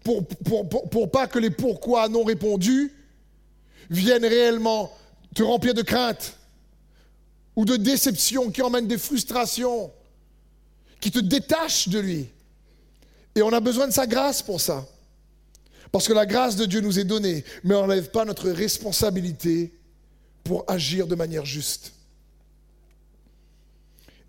pour, 0.03 1.11
pas 1.11 1.27
que 1.27 1.39
les 1.39 1.49
pourquoi 1.49 2.09
non 2.09 2.23
répondus 2.23 2.93
viennent 3.89 4.25
réellement 4.25 4.91
te 5.35 5.43
remplir 5.43 5.73
de 5.73 5.81
crainte 5.81 6.35
ou 7.55 7.65
de 7.65 7.75
déception 7.75 8.51
qui 8.51 8.61
emmènent 8.61 8.87
des 8.87 8.97
frustrations, 8.97 9.91
qui 10.99 11.11
te 11.11 11.19
détachent 11.19 11.89
de 11.89 11.99
lui. 11.99 12.27
Et 13.35 13.41
on 13.41 13.51
a 13.51 13.59
besoin 13.59 13.87
de 13.87 13.93
sa 13.93 14.07
grâce 14.07 14.41
pour 14.41 14.61
ça. 14.61 14.87
Parce 15.91 16.07
que 16.07 16.13
la 16.13 16.25
grâce 16.25 16.55
de 16.55 16.65
Dieu 16.65 16.81
nous 16.81 16.99
est 16.99 17.03
donnée, 17.03 17.43
mais 17.63 17.75
on 17.75 17.81
n'enlève 17.81 18.11
pas 18.11 18.25
notre 18.25 18.49
responsabilité 18.49 19.73
pour 20.43 20.63
agir 20.69 21.07
de 21.07 21.15
manière 21.15 21.45
juste. 21.45 21.93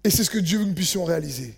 Et 0.03 0.11
c'est 0.11 0.25
ce 0.25 0.31
que 0.31 0.39
Dieu 0.39 0.59
veut 0.59 0.65
que 0.65 0.69
nous 0.71 0.75
puissions 0.75 1.05
réaliser. 1.05 1.55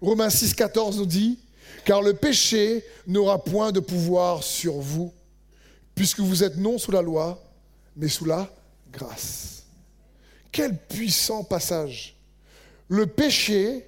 Romains 0.00 0.30
6, 0.30 0.54
14 0.54 0.98
nous 0.98 1.06
dit, 1.06 1.38
car 1.84 2.02
le 2.02 2.14
péché 2.14 2.84
n'aura 3.06 3.42
point 3.42 3.72
de 3.72 3.80
pouvoir 3.80 4.42
sur 4.42 4.74
vous, 4.74 5.12
puisque 5.94 6.20
vous 6.20 6.42
êtes 6.42 6.56
non 6.56 6.78
sous 6.78 6.90
la 6.90 7.02
loi, 7.02 7.42
mais 7.96 8.08
sous 8.08 8.24
la 8.24 8.48
grâce. 8.90 9.64
Quel 10.52 10.76
puissant 10.76 11.44
passage. 11.44 12.16
Le 12.88 13.06
péché 13.06 13.86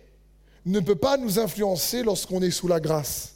ne 0.67 0.81
peut 0.81 0.97
pas 0.97 1.17
nous 1.17 1.39
influencer 1.39 2.03
lorsqu'on 2.03 2.43
est 2.43 2.51
sous 2.51 2.69
la 2.69 2.81
grâce. 2.81 3.35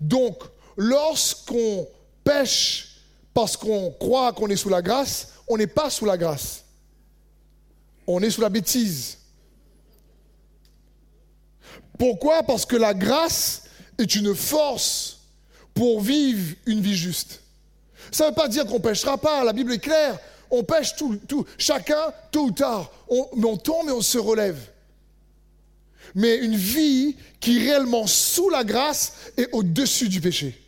Donc, 0.00 0.42
lorsqu'on 0.76 1.86
pêche 2.24 2.96
parce 3.34 3.56
qu'on 3.56 3.92
croit 3.92 4.32
qu'on 4.32 4.48
est 4.48 4.56
sous 4.56 4.68
la 4.68 4.82
grâce, 4.82 5.34
on 5.46 5.56
n'est 5.56 5.66
pas 5.66 5.90
sous 5.90 6.04
la 6.04 6.16
grâce. 6.16 6.64
On 8.06 8.20
est 8.22 8.30
sous 8.30 8.40
la 8.40 8.48
bêtise. 8.48 9.18
Pourquoi? 11.98 12.42
Parce 12.42 12.64
que 12.64 12.76
la 12.76 12.94
grâce 12.94 13.64
est 13.98 14.14
une 14.14 14.34
force 14.34 15.18
pour 15.74 16.00
vivre 16.00 16.56
une 16.66 16.80
vie 16.80 16.96
juste. 16.96 17.40
Ça 18.10 18.24
ne 18.24 18.28
veut 18.30 18.34
pas 18.34 18.48
dire 18.48 18.66
qu'on 18.66 18.80
pêchera 18.80 19.18
pas, 19.18 19.44
la 19.44 19.52
Bible 19.52 19.72
est 19.72 19.78
claire, 19.78 20.18
on 20.50 20.64
pêche 20.64 20.96
tout, 20.96 21.20
tout 21.28 21.44
chacun 21.58 22.12
tôt 22.30 22.46
ou 22.46 22.50
tard, 22.52 22.90
mais 23.36 23.44
on 23.44 23.56
tombe 23.56 23.88
et 23.88 23.92
on 23.92 24.02
se 24.02 24.18
relève. 24.18 24.58
Mais 26.14 26.36
une 26.36 26.56
vie 26.56 27.16
qui 27.38 27.58
est 27.58 27.60
réellement 27.60 28.06
sous 28.06 28.48
la 28.48 28.64
grâce 28.64 29.12
et 29.36 29.46
au-dessus 29.52 30.08
du 30.08 30.20
péché. 30.20 30.58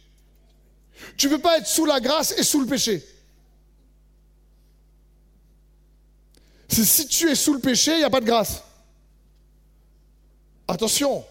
Tu 1.16 1.28
ne 1.28 1.36
peux 1.36 1.40
pas 1.40 1.58
être 1.58 1.66
sous 1.66 1.86
la 1.86 1.98
grâce 1.98 2.32
et 2.38 2.42
sous 2.42 2.60
le 2.60 2.66
péché. 2.66 3.02
Si 6.68 7.06
tu 7.08 7.28
es 7.28 7.34
sous 7.34 7.54
le 7.54 7.60
péché, 7.60 7.92
il 7.92 7.98
n'y 7.98 8.04
a 8.04 8.10
pas 8.10 8.20
de 8.20 8.26
grâce. 8.26 8.62
Attention, 10.68 11.24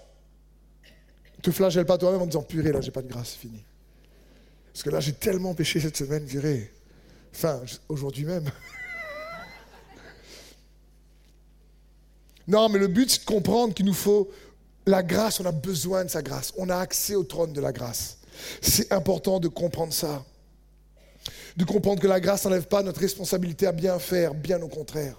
te 1.42 1.52
flagelle 1.52 1.86
pas 1.86 1.98
toi-même 1.98 2.22
en 2.22 2.26
disant 2.26 2.44
purée, 2.44 2.72
là, 2.72 2.82
j'ai 2.82 2.92
pas 2.92 3.02
de 3.02 3.08
grâce, 3.08 3.34
fini. 3.34 3.64
Parce 4.74 4.84
que 4.84 4.90
là, 4.90 5.00
j'ai 5.00 5.14
tellement 5.14 5.54
péché 5.54 5.80
cette 5.80 5.98
semaine, 5.98 6.24
viré. 6.24 6.72
Enfin, 7.34 7.62
aujourd'hui 7.88 8.26
même. 8.26 8.46
non, 12.48 12.70
mais 12.70 12.80
le 12.80 12.88
but, 12.88 13.10
c'est 13.10 13.22
de 13.22 13.26
comprendre 13.26 13.74
qu'il 13.74 13.86
nous 13.86 13.94
faut 13.94 14.30
la 14.86 15.04
grâce, 15.04 15.40
on 15.40 15.46
a 15.46 15.52
besoin 15.52 16.06
de 16.06 16.10
sa 16.10 16.22
grâce. 16.22 16.54
On 16.58 16.70
a 16.70 16.78
accès 16.78 17.16
au 17.16 17.24
trône 17.24 17.54
de 17.54 17.62
la 17.62 17.72
grâce. 17.72 18.18
C'est 18.62 18.92
important 18.92 19.40
de 19.40 19.48
comprendre 19.48 19.94
ça. 19.94 20.24
De 21.58 21.66
comprendre 21.66 22.02
que 22.02 22.08
la 22.08 22.20
grâce 22.20 22.46
n'enlève 22.46 22.68
pas 22.68 22.84
notre 22.84 23.02
responsabilité 23.02 23.68
à 23.68 23.72
bien 23.72 24.00
faire, 24.00 24.34
bien 24.34 24.62
au 24.62 24.68
contraire. 24.68 25.16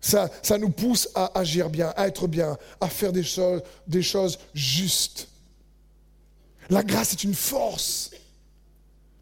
Ça, 0.00 0.30
nous 0.58 0.70
pousse 0.70 1.08
à 1.14 1.38
agir 1.38 1.68
bien, 1.68 1.92
à 1.96 2.06
être 2.06 2.26
bien, 2.26 2.56
à 2.80 2.88
faire 2.88 3.12
des 3.12 3.22
choses, 3.22 3.62
des 3.86 4.02
justes. 4.54 5.28
La 6.70 6.82
grâce 6.82 7.12
est 7.12 7.24
une 7.24 7.34
force 7.34 8.10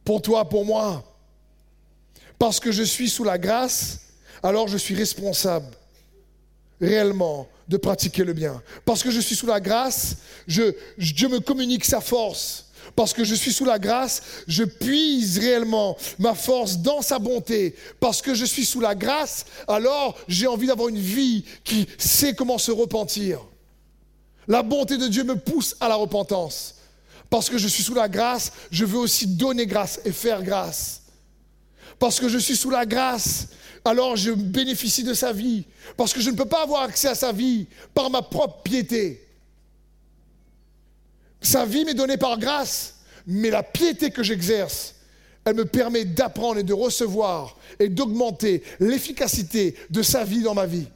pour 0.05 0.23
toi, 0.23 0.49
pour 0.49 0.65
moi. 0.65 1.05
Parce 2.39 2.61
que 2.61 2.71
je 2.71 2.83
suis 2.85 3.09
sous 3.09 3.25
la 3.25 3.39
grâce, 3.39 4.01
alors 4.43 4.69
je 4.69 4.77
suis 4.77 4.95
responsable 4.95 5.67
réellement 6.81 7.49
de 7.67 7.77
pratiquer 7.77 8.25
le 8.25 8.33
bien. 8.33 8.63
Parce 8.85 9.03
que 9.03 9.11
je 9.11 9.21
suis 9.21 9.35
sous 9.35 9.47
la 9.47 9.61
grâce, 9.61 10.17
Dieu 10.47 11.29
me 11.29 11.41
communique 11.41 11.85
sa 11.85 12.01
force. 12.01 12.68
Parce 12.97 13.13
que 13.13 13.25
je 13.25 13.35
suis 13.35 13.53
sous 13.53 13.65
la 13.65 13.79
grâce, 13.79 14.23
je 14.47 14.65
puise 14.65 15.39
réellement 15.39 15.97
ma 16.19 16.35
force 16.35 16.79
dans 16.79 17.03
sa 17.03 17.19
bonté. 17.19 17.75
Parce 18.01 18.23
que 18.23 18.35
je 18.35 18.45
suis 18.45 18.65
sous 18.65 18.81
la 18.81 18.95
grâce, 18.95 19.47
alors 19.67 20.17
j'ai 20.29 20.47
envie 20.47 20.67
d'avoir 20.67 20.89
une 20.89 20.99
vie 20.99 21.45
qui 21.65 21.87
sait 21.99 22.35
comment 22.35 22.59
se 22.59 22.71
repentir. 22.71 23.41
La 24.47 24.63
bonté 24.63 24.97
de 24.97 25.09
Dieu 25.09 25.25
me 25.25 25.37
pousse 25.37 25.77
à 25.81 25.89
la 25.89 25.95
repentance. 25.95 26.77
Parce 27.31 27.51
que 27.51 27.59
je 27.59 27.69
suis 27.69 27.83
sous 27.83 27.95
la 27.95 28.09
grâce, 28.09 28.53
je 28.71 28.85
veux 28.85 28.99
aussi 28.99 29.27
donner 29.27 29.67
grâce 29.67 30.01
et 30.05 30.13
faire 30.13 30.43
grâce. 30.43 31.03
Parce 31.99 32.21
que 32.21 32.29
je 32.29 32.39
suis 32.39 32.57
sous 32.57 32.71
la 32.71 32.87
grâce, 32.87 33.49
alors 33.85 34.17
je 34.17 34.31
bénéficie 34.31 35.03
de 35.03 35.15
sa 35.15 35.33
vie. 35.33 35.65
Parce 35.97 36.13
que 36.13 36.21
je 36.21 36.31
ne 36.31 36.37
peux 36.37 36.47
pas 36.47 36.63
avoir 36.63 36.83
accès 36.83 37.09
à 37.09 37.15
sa 37.15 37.33
vie 37.33 37.67
par 37.93 38.09
ma 38.09 38.23
propre 38.23 38.63
piété. 38.63 39.28
Sa 41.41 41.65
vie 41.65 41.85
m'est 41.85 41.95
donnée 41.95 42.17
par 42.17 42.39
grâce, 42.39 42.97
mais 43.27 43.51
la 43.51 43.63
piété 43.63 44.11
que 44.11 44.23
j'exerce, 44.23 44.95
elle 45.45 45.55
me 45.55 45.65
permet 45.65 46.05
d'apprendre 46.05 46.59
et 46.59 46.65
de 46.65 46.75
recevoir 46.75 47.57
et 47.79 47.89
d'augmenter 47.89 48.63
l'efficacité 48.81 49.77
de 49.91 50.03
sa 50.03 50.25
vie 50.25 50.43
dans 50.43 50.55
ma 50.55 50.67
vie. 50.67 50.89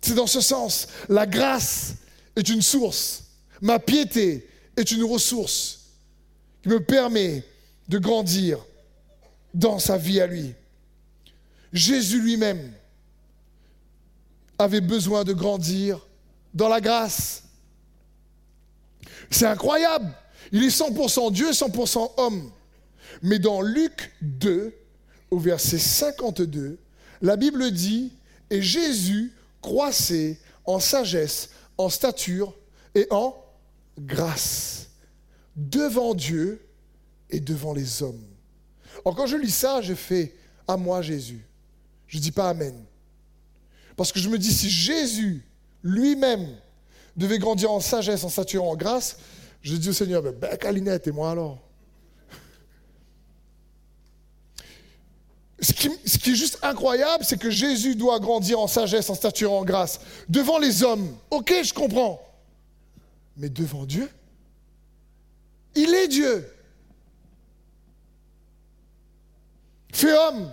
C'est 0.00 0.14
dans 0.14 0.26
ce 0.26 0.40
sens, 0.40 0.88
la 1.08 1.26
grâce 1.26 1.94
est 2.36 2.48
une 2.48 2.62
source, 2.62 3.24
ma 3.60 3.78
piété 3.78 4.46
est 4.76 4.90
une 4.90 5.04
ressource 5.04 5.80
qui 6.62 6.68
me 6.68 6.80
permet 6.80 7.44
de 7.88 7.98
grandir 7.98 8.58
dans 9.54 9.78
sa 9.78 9.96
vie 9.96 10.20
à 10.20 10.26
lui. 10.26 10.52
Jésus 11.72 12.20
lui-même 12.20 12.72
avait 14.58 14.80
besoin 14.80 15.24
de 15.24 15.32
grandir 15.32 16.06
dans 16.52 16.68
la 16.68 16.80
grâce. 16.80 17.43
C'est 19.30 19.46
incroyable. 19.46 20.12
Il 20.52 20.62
est 20.62 20.68
100% 20.68 21.32
Dieu, 21.32 21.50
100% 21.50 22.12
homme. 22.16 22.50
Mais 23.22 23.38
dans 23.38 23.62
Luc 23.62 24.12
2, 24.22 24.74
au 25.30 25.38
verset 25.38 25.78
52, 25.78 26.78
la 27.22 27.36
Bible 27.36 27.70
dit, 27.70 28.12
et 28.50 28.62
Jésus 28.62 29.32
croissait 29.62 30.38
en 30.64 30.78
sagesse, 30.78 31.50
en 31.78 31.88
stature 31.88 32.54
et 32.94 33.06
en 33.10 33.36
grâce 33.98 34.88
devant 35.56 36.14
Dieu 36.14 36.66
et 37.30 37.40
devant 37.40 37.72
les 37.72 38.02
hommes. 38.02 38.22
Alors 39.04 39.16
quand 39.16 39.26
je 39.26 39.36
lis 39.36 39.50
ça, 39.50 39.80
je 39.80 39.94
fais 39.94 40.34
à 40.68 40.76
moi 40.76 41.02
Jésus. 41.02 41.44
Je 42.06 42.18
ne 42.18 42.22
dis 42.22 42.32
pas 42.32 42.48
Amen. 42.48 42.74
Parce 43.96 44.12
que 44.12 44.18
je 44.18 44.28
me 44.28 44.38
dis, 44.38 44.52
si 44.52 44.68
Jésus 44.70 45.44
lui-même 45.82 46.48
devait 47.16 47.38
grandir 47.38 47.70
en 47.70 47.80
sagesse, 47.80 48.24
en 48.24 48.28
stature, 48.28 48.64
en 48.64 48.76
grâce, 48.76 49.18
je 49.62 49.76
dis 49.76 49.88
au 49.88 49.92
Seigneur, 49.92 50.22
ben, 50.22 50.32
ben 50.32 50.56
Calinette, 50.56 51.06
et 51.06 51.12
moi 51.12 51.30
alors? 51.30 51.58
Ce 55.60 55.72
qui, 55.72 55.90
ce 56.04 56.18
qui, 56.18 56.32
est 56.32 56.34
juste 56.34 56.58
incroyable, 56.62 57.24
c'est 57.24 57.38
que 57.38 57.50
Jésus 57.50 57.94
doit 57.94 58.18
grandir 58.18 58.60
en 58.60 58.66
sagesse, 58.66 59.08
en 59.08 59.14
stature, 59.14 59.52
en 59.52 59.64
grâce, 59.64 60.00
devant 60.28 60.58
les 60.58 60.82
hommes. 60.82 61.16
Ok, 61.30 61.54
je 61.62 61.72
comprends. 61.72 62.20
Mais 63.36 63.48
devant 63.48 63.86
Dieu, 63.86 64.10
il 65.74 65.94
est 65.94 66.08
Dieu. 66.08 66.50
Fait 69.92 70.12
homme. 70.12 70.52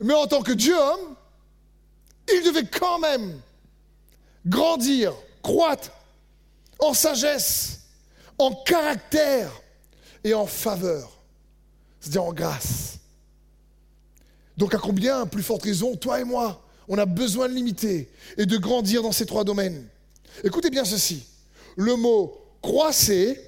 Mais 0.00 0.14
en 0.14 0.26
tant 0.26 0.42
que 0.42 0.52
Dieu 0.52 0.76
homme, 0.76 1.16
il 2.30 2.42
devait 2.44 2.66
quand 2.66 2.98
même 2.98 3.40
grandir, 4.46 5.14
croître 5.42 5.90
en 6.78 6.94
sagesse, 6.94 7.80
en 8.38 8.52
caractère 8.54 9.50
et 10.22 10.34
en 10.34 10.46
faveur, 10.46 11.10
c'est-à-dire 12.00 12.24
en 12.24 12.32
grâce. 12.32 12.98
Donc 14.56 14.74
à 14.74 14.78
combien 14.78 15.26
plus 15.26 15.42
forte 15.42 15.62
raison, 15.62 15.96
toi 15.96 16.20
et 16.20 16.24
moi, 16.24 16.62
on 16.88 16.98
a 16.98 17.06
besoin 17.06 17.48
de 17.48 17.54
limiter 17.54 18.10
et 18.36 18.46
de 18.46 18.56
grandir 18.56 19.02
dans 19.02 19.12
ces 19.12 19.26
trois 19.26 19.44
domaines? 19.44 19.86
Écoutez 20.42 20.70
bien 20.70 20.84
ceci. 20.84 21.24
Le 21.76 21.96
mot 21.96 22.36
croisser, 22.62 23.40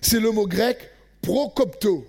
c'est 0.00 0.20
le 0.20 0.30
mot 0.30 0.46
grec 0.46 0.90
prokopto, 1.22 2.06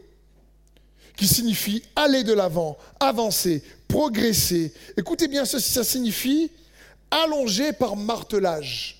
qui 1.18 1.28
signifie 1.28 1.84
aller 1.96 2.24
de 2.24 2.34
l'avant, 2.34 2.78
avancer, 3.00 3.64
progresser. 3.88 4.74
Écoutez 4.98 5.28
bien 5.28 5.46
ceci, 5.46 5.72
ça 5.72 5.84
signifie 5.84 6.50
allongé 7.12 7.74
par 7.74 7.96
martelage. 7.96 8.98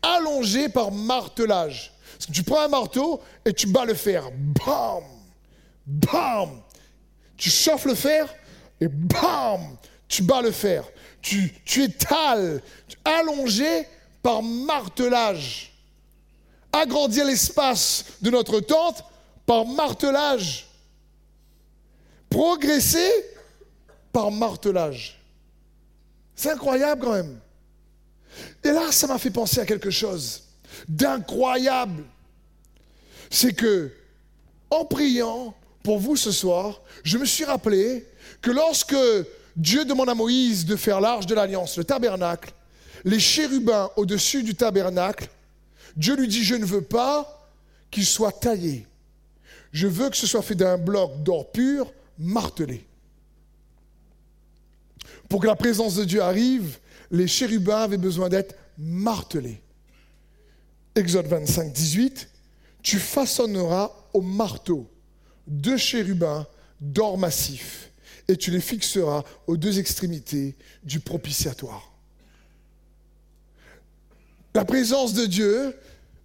Allongé 0.00 0.68
par 0.68 0.92
martelage. 0.92 1.92
Tu 2.32 2.42
prends 2.42 2.62
un 2.62 2.68
marteau 2.68 3.20
et 3.44 3.52
tu 3.52 3.66
bats 3.66 3.84
le 3.84 3.94
fer. 3.94 4.30
Bam 4.32 5.02
Bam 5.86 6.62
Tu 7.36 7.50
chauffes 7.50 7.84
le 7.86 7.94
fer 7.94 8.32
et 8.80 8.88
bam 8.88 9.76
Tu 10.06 10.22
bats 10.22 10.42
le 10.42 10.52
fer. 10.52 10.84
Tu, 11.20 11.52
tu 11.64 11.82
étales. 11.84 12.62
Allongé 13.04 13.86
par 14.22 14.42
martelage. 14.42 15.72
Agrandir 16.72 17.24
l'espace 17.24 18.04
de 18.20 18.30
notre 18.30 18.60
tente 18.60 19.04
par 19.46 19.64
martelage. 19.64 20.68
Progresser 22.28 23.10
par 24.12 24.30
martelage. 24.30 25.17
C'est 26.38 26.52
incroyable 26.52 27.04
quand 27.04 27.14
même. 27.14 27.36
Et 28.62 28.68
là, 28.70 28.92
ça 28.92 29.08
m'a 29.08 29.18
fait 29.18 29.30
penser 29.30 29.58
à 29.58 29.66
quelque 29.66 29.90
chose 29.90 30.44
d'incroyable. 30.88 32.04
C'est 33.28 33.52
que, 33.52 33.90
en 34.70 34.84
priant 34.84 35.52
pour 35.82 35.98
vous 35.98 36.14
ce 36.14 36.30
soir, 36.30 36.80
je 37.02 37.18
me 37.18 37.24
suis 37.24 37.44
rappelé 37.44 38.06
que 38.40 38.52
lorsque 38.52 38.94
Dieu 39.56 39.84
demande 39.84 40.10
à 40.10 40.14
Moïse 40.14 40.64
de 40.64 40.76
faire 40.76 41.00
l'arche 41.00 41.26
de 41.26 41.34
l'alliance, 41.34 41.76
le 41.76 41.82
tabernacle, 41.82 42.52
les 43.04 43.18
chérubins 43.18 43.90
au-dessus 43.96 44.44
du 44.44 44.54
tabernacle, 44.54 45.28
Dieu 45.96 46.14
lui 46.14 46.28
dit, 46.28 46.44
je 46.44 46.54
ne 46.54 46.64
veux 46.64 46.82
pas 46.82 47.50
qu'il 47.90 48.06
soit 48.06 48.30
taillé. 48.30 48.86
Je 49.72 49.88
veux 49.88 50.08
que 50.08 50.16
ce 50.16 50.28
soit 50.28 50.42
fait 50.42 50.54
d'un 50.54 50.78
bloc 50.78 51.20
d'or 51.24 51.50
pur, 51.50 51.92
martelé. 52.16 52.86
Pour 55.28 55.40
que 55.40 55.46
la 55.46 55.56
présence 55.56 55.94
de 55.94 56.04
Dieu 56.04 56.22
arrive, 56.22 56.78
les 57.10 57.26
chérubins 57.26 57.82
avaient 57.82 57.98
besoin 57.98 58.28
d'être 58.28 58.54
martelés. 58.78 59.60
Exode 60.94 61.26
25, 61.26 61.72
18, 61.72 62.28
tu 62.82 62.98
façonneras 62.98 63.92
au 64.12 64.20
marteau 64.20 64.90
deux 65.46 65.76
chérubins 65.76 66.46
d'or 66.80 67.18
massif 67.18 67.90
et 68.28 68.36
tu 68.36 68.50
les 68.50 68.60
fixeras 68.60 69.24
aux 69.46 69.56
deux 69.56 69.78
extrémités 69.78 70.56
du 70.82 71.00
propitiatoire. 71.00 71.92
La 74.54 74.64
présence 74.64 75.14
de 75.14 75.26
Dieu 75.26 75.74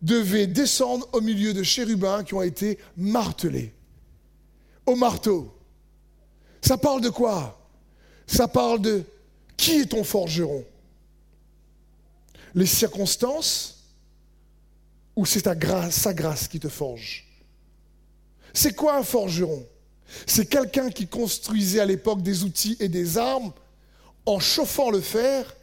devait 0.02 0.48
descendre 0.48 1.08
au 1.14 1.22
milieu 1.22 1.54
de 1.54 1.64
chérubins 1.64 2.24
qui 2.24 2.34
ont 2.34 2.42
été 2.42 2.78
martelés. 2.98 3.74
Au 4.86 4.96
marteau. 4.96 5.58
Ça 6.62 6.78
parle 6.78 7.02
de 7.02 7.10
quoi? 7.10 7.63
Ça 8.28 8.48
parle 8.48 8.82
de 8.82 9.04
qui 9.58 9.82
est 9.82 9.86
ton 9.88 10.04
forgeron. 10.04 10.66
Les 12.56 12.66
circonstances 12.66 13.84
ou 15.16 15.26
c'est 15.26 15.44
ta 15.44 15.56
grâce, 15.56 15.96
sa 15.96 16.14
grâce 16.14 16.48
qui 16.48 16.60
te 16.60 16.70
forge. 16.70 17.28
C'est 18.54 18.76
quoi 18.76 18.98
un 18.98 19.04
forgeron? 19.04 19.66
C'est 20.28 20.46
quelqu'un 20.46 20.90
qui 20.90 21.08
construisait 21.08 21.80
à 21.80 21.86
l'époque 21.86 22.22
des 22.22 22.44
outils 22.44 22.78
et 22.80 22.90
des 22.90 23.18
armes 23.18 23.52
en 24.26 24.40
chauffant 24.40 24.90
le 24.90 25.02
fer, 25.02 25.56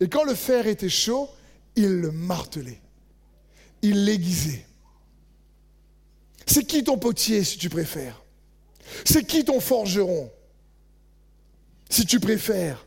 et 0.00 0.08
quand 0.08 0.24
le 0.24 0.34
fer 0.34 0.66
était 0.66 0.88
chaud, 0.88 1.28
il 1.74 2.00
le 2.00 2.10
martelait, 2.10 2.80
il 3.82 4.04
l'aiguisait. 4.04 4.64
C'est 6.46 6.64
qui 6.64 6.84
ton 6.84 6.98
potier, 6.98 7.44
si 7.44 7.58
tu 7.58 7.68
préfères? 7.68 8.22
C'est 9.04 9.24
qui 9.24 9.44
ton 9.44 9.60
forgeron, 9.60 10.30
si 11.88 12.04
tu 12.04 12.20
préfères 12.20 12.84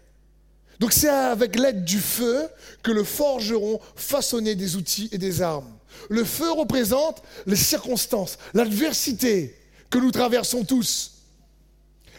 Donc 0.79 0.93
c'est 0.93 1.09
avec 1.09 1.57
l'aide 1.57 1.83
du 1.83 1.99
feu 1.99 2.47
que 2.83 2.91
le 2.91 3.03
forgeron 3.03 3.79
façonnait 3.95 4.55
des 4.55 4.75
outils 4.75 5.09
et 5.11 5.17
des 5.17 5.41
armes. 5.41 5.71
Le 6.09 6.23
feu 6.23 6.51
représente 6.51 7.21
les 7.45 7.55
circonstances, 7.55 8.37
l'adversité 8.53 9.57
que 9.89 9.97
nous 9.97 10.11
traversons 10.11 10.63
tous, 10.63 11.13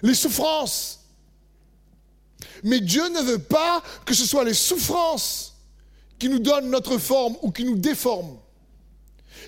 les 0.02 0.14
souffrances. 0.14 1.00
Mais 2.62 2.80
Dieu 2.80 3.08
ne 3.08 3.20
veut 3.20 3.38
pas 3.38 3.82
que 4.04 4.14
ce 4.14 4.26
soit 4.26 4.44
les 4.44 4.54
souffrances 4.54 5.54
qui 6.18 6.28
nous 6.28 6.38
donnent 6.38 6.70
notre 6.70 6.98
forme 6.98 7.36
ou 7.42 7.50
qui 7.50 7.64
nous 7.64 7.76
déforment. 7.76 8.38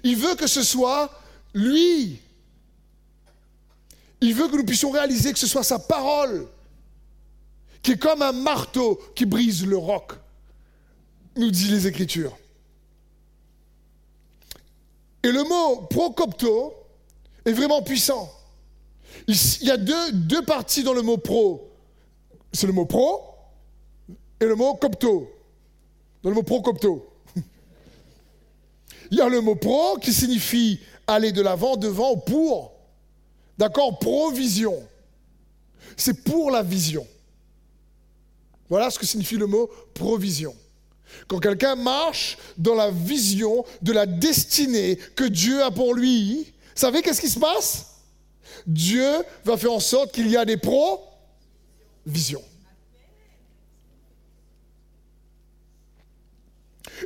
Il 0.02 0.16
veut 0.16 0.34
que 0.34 0.46
ce 0.46 0.62
soit 0.62 1.10
lui. 1.52 2.20
Il 4.20 4.34
veut 4.34 4.48
que 4.48 4.56
nous 4.56 4.64
puissions 4.64 4.90
réaliser 4.90 5.32
que 5.32 5.38
ce 5.38 5.46
soit 5.46 5.64
sa 5.64 5.78
parole, 5.78 6.46
qui 7.82 7.92
est 7.92 7.98
comme 7.98 8.22
un 8.22 8.32
marteau 8.32 9.00
qui 9.14 9.26
brise 9.26 9.66
le 9.66 9.76
roc, 9.76 10.12
nous 11.36 11.50
dit 11.50 11.68
les 11.68 11.86
Écritures. 11.86 12.36
Et 15.22 15.30
le 15.30 15.42
mot 15.44 15.82
procopto 15.82 16.74
est 17.44 17.52
vraiment 17.52 17.82
puissant. 17.82 18.30
Il 19.28 19.66
y 19.66 19.70
a 19.70 19.76
deux, 19.76 20.12
deux 20.12 20.44
parties 20.44 20.82
dans 20.82 20.94
le 20.94 21.02
mot 21.02 21.16
pro. 21.16 21.70
C'est 22.52 22.66
le 22.66 22.72
mot 22.72 22.86
pro 22.86 23.22
et 24.40 24.46
le 24.46 24.54
mot 24.54 24.74
copto. 24.74 25.30
Dans 26.22 26.30
le 26.30 26.34
mot 26.34 26.42
procopto. 26.42 27.08
Il 29.10 29.18
y 29.18 29.20
a 29.20 29.28
le 29.28 29.40
mot 29.40 29.54
pro 29.54 29.96
qui 29.98 30.12
signifie 30.12 30.80
aller 31.06 31.32
de 31.32 31.42
l'avant, 31.42 31.76
devant, 31.76 32.16
pour. 32.16 32.72
D'accord? 33.58 33.98
Provision. 33.98 34.82
C'est 35.96 36.24
pour 36.24 36.50
la 36.50 36.62
vision. 36.62 37.06
Voilà 38.72 38.88
ce 38.88 38.98
que 38.98 39.04
signifie 39.04 39.36
le 39.36 39.46
mot 39.46 39.68
provision. 39.92 40.56
Quand 41.28 41.40
quelqu'un 41.40 41.74
marche 41.74 42.38
dans 42.56 42.74
la 42.74 42.90
vision 42.90 43.66
de 43.82 43.92
la 43.92 44.06
destinée 44.06 44.96
que 45.14 45.24
Dieu 45.24 45.62
a 45.62 45.70
pour 45.70 45.92
lui, 45.92 46.44
vous 46.44 46.50
savez 46.74 47.02
qu'est-ce 47.02 47.20
qui 47.20 47.28
se 47.28 47.38
passe? 47.38 47.98
Dieu 48.66 49.06
va 49.44 49.58
faire 49.58 49.74
en 49.74 49.78
sorte 49.78 50.14
qu'il 50.14 50.26
y 50.30 50.38
a 50.38 50.46
des 50.46 50.56
provisions. 50.56 52.42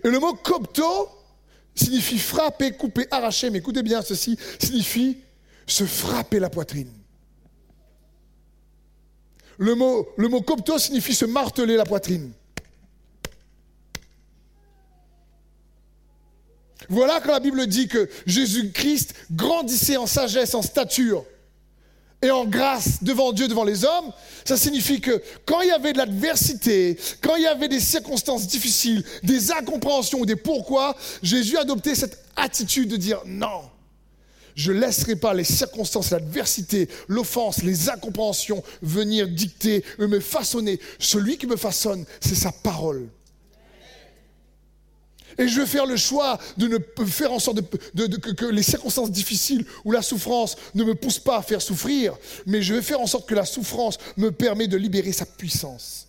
Et 0.05 0.09
le 0.09 0.21
mot 0.21 0.35
copto 0.35 1.09
signifie 1.75 2.21
frapper, 2.21 2.77
couper, 2.77 3.09
arracher, 3.11 3.51
mais 3.51 3.59
écoutez 3.59 3.83
bien 3.83 4.03
ceci, 4.03 4.39
signifie 4.61 5.19
se 5.67 5.83
frapper 5.83 6.39
la 6.39 6.49
poitrine. 6.49 6.96
Le 9.59 9.75
mot, 9.75 10.09
le 10.17 10.29
copto 10.41 10.79
signifie 10.79 11.15
se 11.15 11.25
marteler 11.25 11.77
la 11.77 11.85
poitrine. 11.85 12.33
Voilà 16.89 17.21
quand 17.21 17.33
la 17.33 17.41
Bible 17.41 17.67
dit 17.67 17.89
que 17.89 18.09
Jésus-Christ 18.27 19.15
grandissait 19.33 19.97
en 19.97 20.07
sagesse, 20.07 20.55
en 20.55 20.63
stature 20.63 21.25
et 22.23 22.31
en 22.31 22.45
grâce 22.45 23.03
devant 23.03 23.33
Dieu, 23.33 23.49
devant 23.49 23.65
les 23.65 23.85
hommes, 23.85 24.13
ça 24.45 24.57
signifie 24.57 25.01
que 25.01 25.23
quand 25.45 25.61
il 25.61 25.69
y 25.69 25.73
avait 25.73 25.93
de 25.93 25.99
l'adversité, 25.99 26.99
quand 27.21 27.37
il 27.37 27.43
y 27.43 27.47
avait 27.47 27.69
des 27.69 27.81
circonstances 27.81 28.47
difficiles, 28.47 29.05
des 29.23 29.53
incompréhensions 29.53 30.21
ou 30.21 30.27
des 30.27 30.37
pourquoi, 30.37 30.97
Jésus 31.23 31.59
adoptait 31.59 31.95
cette 31.95 32.25
attitude 32.37 32.89
de 32.89 32.97
dire 32.97 33.21
non. 33.27 33.63
Je 34.57 34.73
ne 34.73 34.81
laisserai 34.81 35.17
pas 35.17 35.35
les 35.35 35.45
circonstances, 35.45 36.11
l'adversité, 36.11 36.89
l'offense, 37.09 37.63
les 37.63 37.91
incompréhensions 37.91 38.65
venir 38.81 39.29
dicter, 39.29 39.85
me 39.99 40.19
façonner. 40.19 40.81
Celui 40.99 41.37
qui 41.37 41.47
me 41.47 41.57
façonne, 41.57 42.07
c'est 42.21 42.35
sa 42.35 42.51
parole. 42.51 43.07
Et 45.37 45.47
je 45.47 45.61
vais 45.61 45.67
faire 45.67 45.85
le 45.85 45.99
choix 45.99 46.39
de 46.57 46.69
ne 46.69 46.79
faire 47.05 47.33
en 47.33 47.39
sorte 47.39 47.61
que, 47.71 48.47
les 48.47 48.63
circonstances 48.63 49.11
difficiles 49.11 49.67
ou 49.85 49.93
la 49.93 50.01
souffrance 50.01 50.57
ne 50.75 50.85
me 50.85 50.95
poussent 50.95 51.19
pas 51.19 51.37
à 51.37 51.43
faire 51.43 51.61
souffrir, 51.61 52.17
mais 52.47 52.63
je 52.63 52.73
vais 52.73 52.81
faire 52.81 53.01
en 53.01 53.07
sorte 53.07 53.29
que 53.29 53.35
la 53.35 53.45
souffrance 53.45 53.99
me 54.17 54.33
permet 54.33 54.69
de 54.69 54.79
libérer 54.79 55.13
sa 55.13 55.27
puissance. 55.27 56.09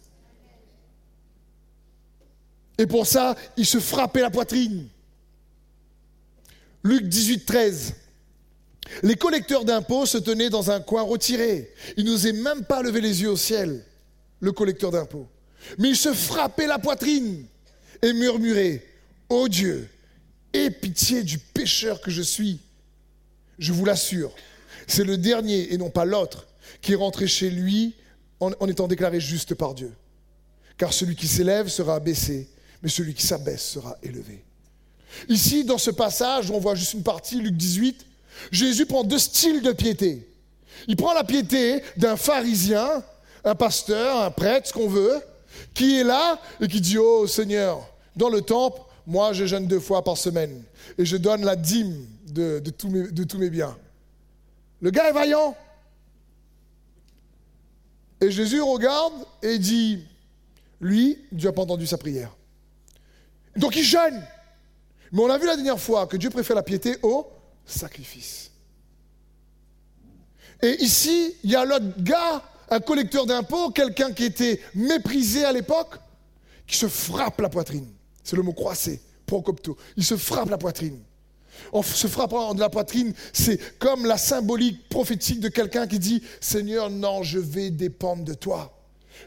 Et 2.77 2.87
pour 2.87 3.05
ça, 3.05 3.35
il 3.57 3.65
se 3.65 3.81
frappait 3.81 4.21
la 4.21 4.29
poitrine. 4.29 4.87
Luc 6.83 7.09
18, 7.09 7.45
13. 7.45 7.93
Les 9.03 9.15
collecteurs 9.15 9.65
d'impôts 9.65 10.05
se 10.05 10.17
tenaient 10.17 10.49
dans 10.49 10.71
un 10.71 10.79
coin 10.79 11.01
retiré. 11.01 11.73
Ils 11.97 12.05
n'osaient 12.05 12.33
même 12.33 12.63
pas 12.63 12.81
lever 12.81 13.01
les 13.01 13.21
yeux 13.21 13.31
au 13.31 13.37
ciel, 13.37 13.83
le 14.39 14.51
collecteur 14.51 14.91
d'impôts. 14.91 15.27
Mais 15.77 15.89
il 15.89 15.95
se 15.95 16.13
frappait 16.13 16.67
la 16.67 16.79
poitrine 16.79 17.45
et 18.01 18.13
murmurait 18.13 18.83
Ô 19.29 19.49
Dieu, 19.49 19.89
aie 20.53 20.71
pitié 20.71 21.23
du 21.23 21.37
pécheur 21.37 21.99
que 22.01 22.11
je 22.11 22.21
suis. 22.21 22.59
Je 23.59 23.73
vous 23.73 23.85
l'assure, 23.85 24.31
c'est 24.87 25.03
le 25.03 25.17
dernier 25.17 25.73
et 25.73 25.77
non 25.77 25.89
pas 25.89 26.05
l'autre 26.05 26.47
qui 26.81 26.93
est 26.93 26.95
rentré 26.95 27.27
chez 27.27 27.49
lui 27.49 27.95
en, 28.39 28.51
étant 28.67 28.87
déclaré 28.87 29.19
juste 29.19 29.55
par 29.55 29.73
Dieu. 29.73 29.91
Car 30.77 30.93
celui 30.93 31.15
qui 31.15 31.27
s'élève 31.27 31.67
sera 31.67 31.95
abaissé, 31.95 32.47
mais 32.81 32.89
celui 32.89 33.13
qui 33.13 33.25
s'abaisse 33.25 33.63
sera 33.63 33.97
élevé. 34.03 34.43
Ici, 35.27 35.63
dans 35.63 35.77
ce 35.79 35.89
passage, 35.89 36.51
on 36.51 36.59
voit 36.59 36.75
juste 36.75 36.93
une 36.93 37.03
partie, 37.03 37.41
Luc 37.41 37.55
18, 37.55 38.05
Jésus 38.51 38.85
prend 38.85 39.03
deux 39.03 39.19
styles 39.19 39.61
de 39.61 39.71
piété. 39.71 40.27
Il 40.87 40.95
prend 40.95 41.13
la 41.13 41.23
piété 41.23 41.81
d'un 41.97 42.15
pharisien, 42.15 43.03
un 43.43 43.55
pasteur, 43.55 44.21
un 44.21 44.31
prêtre, 44.31 44.67
ce 44.67 44.73
qu'on 44.73 44.87
veut, 44.87 45.19
qui 45.73 45.99
est 45.99 46.03
là 46.03 46.39
et 46.61 46.67
qui 46.67 46.81
dit, 46.81 46.97
oh 46.97 47.27
Seigneur, 47.27 47.87
dans 48.15 48.29
le 48.29 48.41
temple, 48.41 48.81
moi, 49.05 49.33
je 49.33 49.45
jeûne 49.45 49.67
deux 49.67 49.79
fois 49.79 50.03
par 50.03 50.17
semaine 50.17 50.63
et 50.97 51.05
je 51.05 51.17
donne 51.17 51.45
la 51.45 51.55
dîme 51.55 52.05
de, 52.27 52.59
tous, 52.69 52.89
mes, 52.89 53.49
biens. 53.49 53.77
Le 54.81 54.91
gars 54.91 55.09
est 55.09 55.13
vaillant. 55.13 55.55
Et 58.19 58.31
Jésus 58.31 58.61
regarde 58.61 59.13
et 59.41 59.57
dit, 59.57 60.03
lui, 60.81 61.19
Dieu 61.31 61.49
n'a 61.49 61.53
pas 61.53 61.61
entendu 61.61 61.87
sa 61.87 61.97
prière. 61.97 62.35
Donc 63.55 63.75
il 63.75 63.83
jeûne. 63.83 64.21
Mais 65.11 65.21
on 65.21 65.29
a 65.29 65.37
vu 65.37 65.45
la 65.45 65.55
dernière 65.55 65.79
fois 65.79 66.05
que 66.05 66.17
Dieu 66.17 66.29
préfère 66.29 66.55
la 66.55 66.63
piété 66.63 66.97
au 67.01 67.27
sacrifice. 67.67 68.51
Et 70.61 70.81
ici, 70.81 71.35
il 71.43 71.51
y 71.51 71.55
a 71.55 71.63
l'autre 71.63 71.85
gars, 71.99 72.43
un 72.69 72.79
collecteur 72.79 73.25
d'impôts, 73.25 73.69
quelqu'un 73.69 74.11
qui 74.11 74.25
était 74.25 74.59
méprisé 74.73 75.45
à 75.45 75.51
l'époque, 75.51 75.95
qui 76.65 76.75
se 76.75 76.87
frappe 76.87 77.39
la 77.41 77.49
poitrine. 77.49 77.87
C'est 78.23 78.35
le 78.35 78.41
mot 78.41 78.53
croisé, 78.53 78.99
procopto. 79.25 79.77
Il 79.95 80.03
se 80.03 80.17
frappe 80.17 80.49
la 80.49 80.57
poitrine. 80.57 80.99
En 81.71 81.81
se 81.81 82.07
frappant 82.07 82.53
de 82.53 82.59
la 82.59 82.69
poitrine, 82.69 83.13
c'est 83.33 83.79
comme 83.79 84.05
la 84.05 84.17
symbolique 84.17 84.87
prophétique 84.89 85.39
de 85.39 85.49
quelqu'un 85.49 85.87
qui 85.87 85.99
dit 85.99 86.21
Seigneur, 86.39 86.89
non, 86.89 87.23
je 87.23 87.39
vais 87.39 87.71
dépendre 87.71 88.23
de 88.23 88.33
toi. 88.33 88.76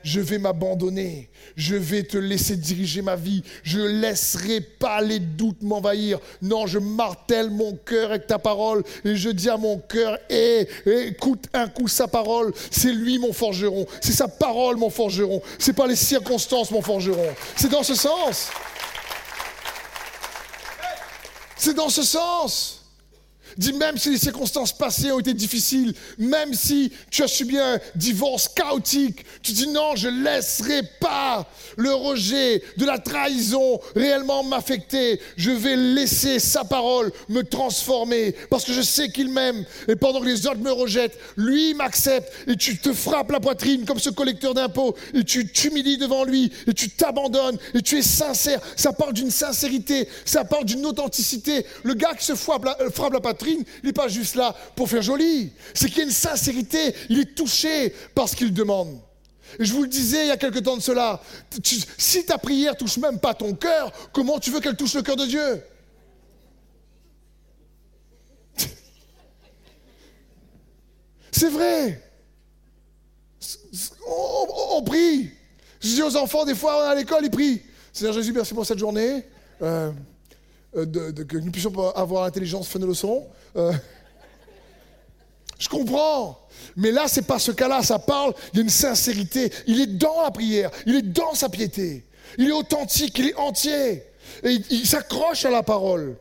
Je 0.03 0.21
vais 0.21 0.39
m'abandonner. 0.39 1.29
Je 1.57 1.77
vais 1.77 2.03
te 2.03 2.17
laisser 2.17 2.57
diriger 2.57 3.03
ma 3.03 3.17
vie. 3.17 3.43
Je 3.63 3.79
ne 3.79 3.89
laisserai 4.01 4.61
pas 4.61 5.01
les 5.01 5.19
doutes 5.19 5.63
m'envahir. 5.63 6.19
Non, 6.43 6.67
je 6.67 6.79
martèle 6.79 7.51
mon 7.51 7.77
cœur 7.77 8.11
avec 8.11 8.27
ta 8.27 8.39
parole 8.39 8.83
et 9.05 9.17
je 9.17 9.31
dis 9.31 9.51
à 9.51 9.57
mon 9.57 9.79
cœur 9.79 10.19
écoute 10.29 11.45
un 11.53 11.69
coup 11.69 11.89
sa 11.89 12.09
parole. 12.09 12.53
C'est 12.71 12.93
lui 12.93 13.19
mon 13.19 13.33
forgeron. 13.33 13.87
C'est 14.01 14.13
sa 14.13 14.29
parole 14.29 14.77
mon 14.77 14.91
forgeron. 14.91 15.43
C'est 15.59 15.73
pas 15.73 15.87
les 15.87 15.97
circonstances 15.97 16.71
mon 16.71 16.83
forgeron. 16.83 17.35
C'est 17.57 17.71
dans 17.71 17.83
ce 17.83 17.95
sens. 17.95 18.49
C'est 21.57 21.75
dans 21.75 21.91
ce 21.91 22.03
sens. 22.03 22.80
Dis 23.57 23.73
même 23.73 23.99
si 23.99 24.11
les 24.11 24.19
circonstances 24.19 24.77
passées 24.77 25.13
ont 25.13 25.21
été 25.21 25.35
difficiles, 25.35 25.95
même 26.19 26.55
si 26.55 26.93
tu 27.11 27.23
as 27.23 27.29
subi 27.29 27.59
un 27.59 27.79
divorce 27.95 28.49
chaotique, 28.49 29.25
tu 29.43 29.53
dis 29.53 29.69
non, 29.69 29.97
je 29.97 30.09
laisserai 30.09 30.83
pas 31.01 31.47
le 31.77 31.93
rejet 31.95 32.63
de 32.77 32.85
la 32.85 32.99
trahison 32.99 33.81
réellement 33.95 34.43
m'affecter. 34.45 35.21
Je 35.37 35.51
vais 35.51 35.77
laisser 35.77 36.39
sa 36.39 36.65
parole 36.65 37.13
me 37.29 37.43
transformer 37.43 38.35
parce 38.51 38.65
que 38.65 38.73
je 38.73 38.83
sais 38.83 39.11
qu'il 39.11 39.31
m'aime. 39.31 39.65
Et 39.89 39.97
pendant 39.97 40.21
que 40.21 40.27
les 40.27 40.47
autres 40.47 40.61
me 40.61 40.73
rejettent, 40.73 41.19
lui 41.37 41.75
m'accepte 41.75 42.33
et 42.47 42.57
tu 42.57 42.79
te 42.79 42.93
frappes 42.93 43.31
la 43.31 43.41
poitrine 43.41 43.85
comme 43.85 43.99
ce 43.99 44.11
collecteur 44.11 44.55
d'impôts 44.55 44.95
et 45.15 45.25
tu 45.25 45.47
t'humilies 45.51 45.99
devant 45.99 46.25
lui 46.25 46.53
et 46.67 46.75
tu 46.75 46.91
t'abandonnes 46.91 47.59
et 47.75 47.83
tu 47.83 47.99
es 47.99 48.03
sincère. 48.03 48.61
Ça 48.77 48.93
parle 48.93 49.13
d'une 49.13 49.31
sincérité, 49.31 50.09
ça 50.25 50.45
parle 50.45 50.65
d'une 50.65 50.85
authenticité. 50.87 51.65
Le 51.83 51.95
gars 51.95 52.15
qui 52.15 52.25
se 52.25 52.35
frappe 52.35 52.65
la, 52.65 52.81
euh, 52.81 52.91
frappe 52.91 53.13
la 53.13 53.21
poitrine, 53.21 53.40
il 53.49 53.65
n'est 53.85 53.93
pas 53.93 54.09
juste 54.09 54.35
là 54.35 54.55
pour 54.77 54.89
faire 54.89 55.03
joli. 55.03 55.53
C'est 55.75 55.89
qu'il 55.89 55.99
y 55.99 56.01
a 56.03 56.05
une 56.05 56.11
sincérité. 56.11 56.95
Il 57.09 57.21
est 57.21 57.35
touché 57.35 57.95
par 58.15 58.29
ce 58.29 58.37
qu'il 58.37 58.53
demande. 58.53 59.01
Et 59.59 59.65
je 59.65 59.73
vous 59.73 59.83
le 59.83 59.89
disais 59.89 60.27
il 60.27 60.29
y 60.29 60.33
a 60.33 60.37
quelque 60.37 60.61
temps 60.61 60.77
de 60.77 60.83
cela, 60.83 61.21
si 61.99 62.25
ta 62.25 62.39
prière 62.39 62.77
touche 62.77 62.99
même 62.99 63.19
pas 63.19 63.35
ton 63.35 63.55
cœur, 63.55 63.93
comment 64.13 64.39
tu 64.39 64.51
veux 64.51 64.61
qu'elle 64.61 64.77
touche 64.77 64.95
le 64.95 65.03
cœur 65.03 65.17
de 65.17 65.27
Dieu? 65.27 65.63
C'est 71.33 71.51
vrai. 71.51 72.01
On, 74.07 74.83
prie. 74.83 75.31
Je 75.81 75.89
dis 75.89 76.03
aux 76.03 76.17
enfants, 76.17 76.45
des 76.45 76.55
fois, 76.55 76.89
à 76.89 76.95
l'école, 76.95 77.25
ils 77.25 77.31
prient. 77.31 77.63
Seigneur 77.93 78.15
Jésus, 78.15 78.33
merci 78.33 78.55
pour 78.55 78.67
cette 78.67 78.79
journée. 78.79 79.25
Euh, 79.63 79.91
euh, 80.77 81.13
que 81.13 81.37
nous 81.37 81.51
puissions 81.51 81.73
avoir 81.97 82.25
l'intelligence 82.25 82.69
fin 82.69 82.79
de 82.79 82.87
leçon. 82.87 83.27
Euh, 83.57 83.73
je 85.59 85.69
comprends. 85.69 86.47
Mais 86.77 86.93
là, 86.93 87.07
c'est 87.09 87.27
pas 87.27 87.41
ce 87.41 87.51
cas-là. 87.51 87.83
Ça 87.83 87.99
parle, 87.99 88.35
il 88.53 88.59
y 88.59 88.61
a 88.61 88.63
une 88.63 88.69
sincérité. 88.69 89.53
Il 89.67 89.81
est 89.81 89.99
dans 89.99 90.23
la 90.23 90.31
prière. 90.31 90.71
Il 90.87 90.95
est 90.95 91.03
dans 91.03 91.35
sa 91.35 91.49
piété. 91.49 92.05
Il 92.39 92.49
est 92.49 92.53
authentique. 92.53 93.19
Il 93.19 93.29
est 93.29 93.35
entier. 93.35 94.05
Et 94.45 94.61
il, 94.71 94.87
s'accroche 94.87 95.45
à 95.45 95.51
la 95.51 95.65
parole. 95.65 96.17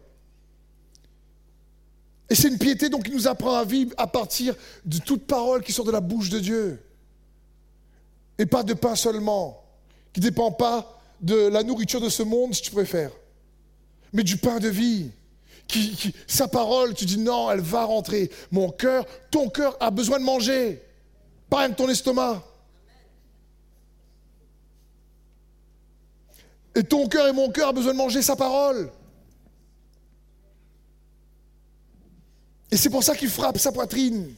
Et 2.27 2.35
c'est 2.35 2.47
une 2.47 2.57
piété 2.57 2.89
donc 2.89 3.03
qui 3.03 3.11
nous 3.11 3.27
apprend 3.27 3.55
à 3.55 3.63
vivre 3.63 3.93
à 3.97 4.07
partir 4.07 4.55
de 4.83 4.97
toute 4.97 5.27
parole 5.27 5.63
qui 5.63 5.71
sort 5.71 5.85
de 5.85 5.91
la 5.91 6.01
bouche 6.01 6.29
de 6.29 6.39
Dieu. 6.39 6.83
Et 8.39 8.47
pas 8.47 8.63
de 8.63 8.73
pain 8.73 8.95
seulement, 8.95 9.63
qui 10.11 10.21
ne 10.21 10.25
dépend 10.25 10.51
pas 10.51 10.99
de 11.21 11.35
la 11.35 11.61
nourriture 11.61 12.01
de 12.01 12.09
ce 12.09 12.23
monde, 12.23 12.55
si 12.55 12.61
tu 12.61 12.71
préfères 12.71 13.11
mais 14.13 14.23
du 14.23 14.37
pain 14.37 14.59
de 14.59 14.69
vie. 14.69 15.11
Qui, 15.67 16.15
sa 16.25 16.47
parole, 16.47 16.95
tu 16.95 17.05
dis 17.05 17.19
non, 17.19 17.51
elle 17.51 17.59
va 17.59 17.85
rentrer. 17.85 18.31
Mon 18.51 18.71
cœur, 18.71 19.05
ton 19.29 19.49
cœur 19.49 19.77
a 19.79 19.91
besoin 19.91 20.19
de 20.19 20.23
manger, 20.23 20.81
pas 21.47 21.61
même 21.61 21.75
ton 21.75 21.87
estomac. 21.87 22.43
Et 26.75 26.83
ton 26.83 27.07
cœur 27.07 27.27
et 27.27 27.33
mon 27.33 27.51
cœur 27.51 27.69
a 27.69 27.73
besoin 27.73 27.93
de 27.93 27.97
manger 27.97 28.21
sa 28.21 28.35
parole. 28.35 28.91
Et 32.71 32.77
c'est 32.77 32.89
pour 32.89 33.03
ça 33.03 33.15
qu'il 33.15 33.29
frappe 33.29 33.57
sa 33.57 33.71
poitrine. 33.71 34.33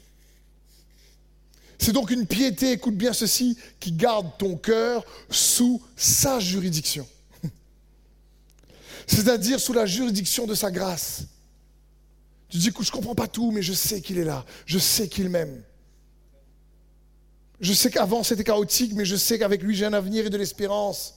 C'est 1.77 1.93
donc 1.93 2.11
une 2.11 2.27
piété, 2.27 2.73
écoute 2.73 2.95
bien 2.95 3.13
ceci, 3.13 3.57
qui 3.79 3.91
garde 3.91 4.37
ton 4.37 4.55
cœur 4.55 5.03
sous 5.29 5.81
sa 5.95 6.39
juridiction 6.39 7.07
c'est-à-dire 9.11 9.59
sous 9.59 9.73
la 9.73 9.85
juridiction 9.85 10.47
de 10.47 10.55
sa 10.55 10.71
grâce. 10.71 11.23
Tu 12.47 12.57
dis, 12.57 12.69
écoute, 12.69 12.85
je 12.85 12.91
ne 12.91 12.95
comprends 12.95 13.15
pas 13.15 13.27
tout, 13.27 13.51
mais 13.51 13.61
je 13.61 13.73
sais 13.73 14.01
qu'il 14.01 14.17
est 14.17 14.23
là, 14.23 14.45
je 14.65 14.79
sais 14.79 15.09
qu'il 15.09 15.29
m'aime. 15.29 15.61
Je 17.59 17.73
sais 17.73 17.91
qu'avant 17.91 18.23
c'était 18.23 18.43
chaotique, 18.43 18.93
mais 18.95 19.05
je 19.05 19.15
sais 19.15 19.37
qu'avec 19.37 19.61
lui 19.61 19.75
j'ai 19.75 19.85
un 19.85 19.93
avenir 19.93 20.25
et 20.25 20.29
de 20.29 20.37
l'espérance. 20.37 21.15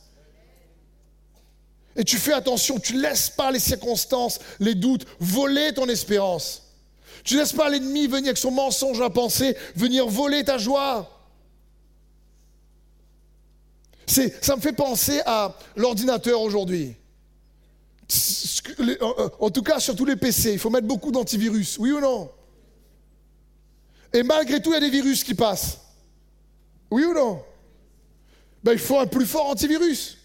Et 1.96 2.04
tu 2.04 2.18
fais 2.18 2.32
attention, 2.32 2.80
tu 2.80 2.94
ne 2.94 3.02
laisses 3.02 3.30
pas 3.30 3.52
les 3.52 3.60
circonstances, 3.60 4.40
les 4.58 4.74
doutes 4.74 5.06
voler 5.20 5.72
ton 5.72 5.88
espérance. 5.88 6.62
Tu 7.22 7.34
ne 7.34 7.40
laisses 7.40 7.52
pas 7.52 7.70
l'ennemi 7.70 8.06
venir 8.08 8.26
avec 8.26 8.38
son 8.38 8.50
mensonge 8.50 9.00
à 9.00 9.08
penser, 9.08 9.56
venir 9.76 10.06
voler 10.08 10.44
ta 10.44 10.58
joie. 10.58 11.10
Ça 14.06 14.56
me 14.56 14.60
fait 14.60 14.72
penser 14.72 15.22
à 15.24 15.56
l'ordinateur 15.76 16.40
aujourd'hui. 16.42 16.96
En 19.40 19.50
tout 19.50 19.62
cas, 19.62 19.80
sur 19.80 19.96
tous 19.96 20.04
les 20.04 20.16
PC, 20.16 20.52
il 20.52 20.58
faut 20.58 20.70
mettre 20.70 20.86
beaucoup 20.86 21.10
d'antivirus, 21.10 21.78
oui 21.78 21.92
ou 21.92 22.00
non? 22.00 22.30
Et 24.12 24.22
malgré 24.22 24.60
tout, 24.60 24.70
il 24.70 24.74
y 24.74 24.76
a 24.76 24.80
des 24.80 24.90
virus 24.90 25.24
qui 25.24 25.34
passent. 25.34 25.78
Oui 26.90 27.04
ou 27.04 27.14
non? 27.14 27.42
Ben, 28.62 28.72
Il 28.72 28.78
faut 28.78 28.98
un 28.98 29.06
plus 29.06 29.26
fort 29.26 29.46
antivirus. 29.46 30.18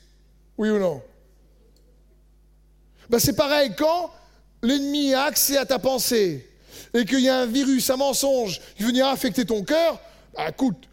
Oui 0.58 0.70
ou 0.70 0.78
non? 0.78 1.02
Ben, 3.10 3.20
C'est 3.20 3.36
pareil, 3.36 3.72
quand 3.78 4.12
l'ennemi 4.62 5.14
a 5.14 5.24
accès 5.24 5.58
à 5.58 5.66
ta 5.66 5.80
pensée 5.80 6.48
et 6.94 7.06
qu'il 7.06 7.22
y 7.22 7.30
a 7.30 7.40
un 7.40 7.46
virus, 7.46 7.90
un 7.90 7.98
mensonge 7.98 8.62
qui 8.76 8.84
viendra 8.84 9.12
affecter 9.12 9.46
ton 9.46 9.64
cœur, 9.64 10.00
ben, 10.36 10.48
écoute, 10.48 10.88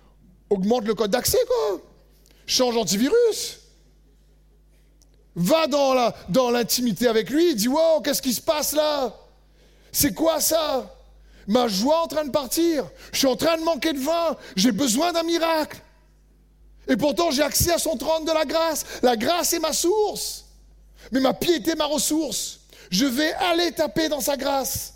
augmente 0.48 0.84
le 0.84 0.94
code 0.94 1.10
d'accès, 1.10 1.38
quoi. 1.46 1.80
Change 2.46 2.76
antivirus 2.76 3.60
va 5.36 5.66
dans, 5.66 5.92
la, 5.94 6.14
dans 6.30 6.50
l'intimité 6.50 7.06
avec 7.06 7.30
lui, 7.30 7.54
dit 7.54 7.68
Wow, 7.68 8.00
qu'est-ce 8.00 8.22
qui 8.22 8.32
se 8.32 8.40
passe 8.40 8.72
là? 8.72 9.14
C'est 9.92 10.14
quoi 10.14 10.40
ça? 10.40 10.92
Ma 11.46 11.68
joie 11.68 12.02
en 12.02 12.06
train 12.08 12.24
de 12.24 12.30
partir. 12.30 12.90
Je 13.12 13.18
suis 13.18 13.26
en 13.28 13.36
train 13.36 13.56
de 13.56 13.62
manquer 13.62 13.92
de 13.92 14.00
vin. 14.00 14.36
J'ai 14.56 14.72
besoin 14.72 15.12
d'un 15.12 15.22
miracle. 15.22 15.80
Et 16.88 16.96
pourtant, 16.96 17.30
j'ai 17.30 17.42
accès 17.42 17.72
à 17.72 17.78
son 17.78 17.96
trône 17.96 18.24
de 18.24 18.32
la 18.32 18.44
grâce. 18.44 18.84
La 19.02 19.16
grâce 19.16 19.52
est 19.52 19.58
ma 19.58 19.72
source. 19.72 20.46
Mais 21.12 21.20
ma 21.20 21.34
piété 21.34 21.72
est 21.72 21.76
ma 21.76 21.86
ressource. 21.86 22.60
Je 22.90 23.04
vais 23.04 23.32
aller 23.34 23.72
taper 23.72 24.08
dans 24.08 24.20
sa 24.20 24.36
grâce. 24.36 24.94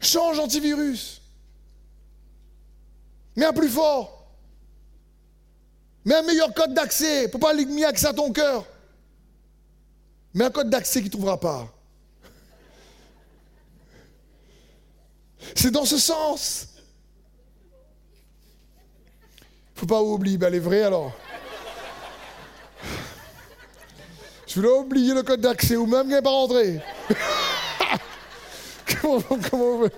Change 0.00 0.38
antivirus. 0.38 1.20
Mais 3.36 3.44
un 3.44 3.52
plus 3.52 3.68
fort. 3.68 4.13
Mets 6.04 6.16
un 6.16 6.22
meilleur 6.22 6.52
code 6.52 6.74
d'accès 6.74 7.28
pour 7.28 7.40
pas 7.40 7.54
mis 7.54 7.84
accès 7.84 8.06
à 8.06 8.12
ton 8.12 8.30
cœur. 8.30 8.66
Mais 10.34 10.44
un 10.44 10.50
code 10.50 10.68
d'accès 10.68 11.00
qui 11.00 11.06
ne 11.06 11.12
trouvera 11.12 11.38
pas. 11.40 11.68
C'est 15.54 15.70
dans 15.70 15.84
ce 15.84 15.98
sens. 15.98 16.68
Faut 19.74 19.86
pas 19.86 20.02
oublier, 20.02 20.36
ben 20.38 20.48
elle 20.48 20.56
est 20.56 20.60
vraie 20.60 20.82
alors. 20.82 21.12
Je 24.46 24.54
voulais 24.54 24.72
oublier 24.72 25.14
le 25.14 25.22
code 25.22 25.40
d'accès 25.40 25.76
ou 25.76 25.86
même 25.86 26.02
qu'il 26.02 26.14
n'est 26.14 26.22
pas 26.22 26.30
rentré. 26.30 26.80
comment, 29.00 29.20
comment 29.50 29.64
on 29.64 29.78
veut 29.78 29.90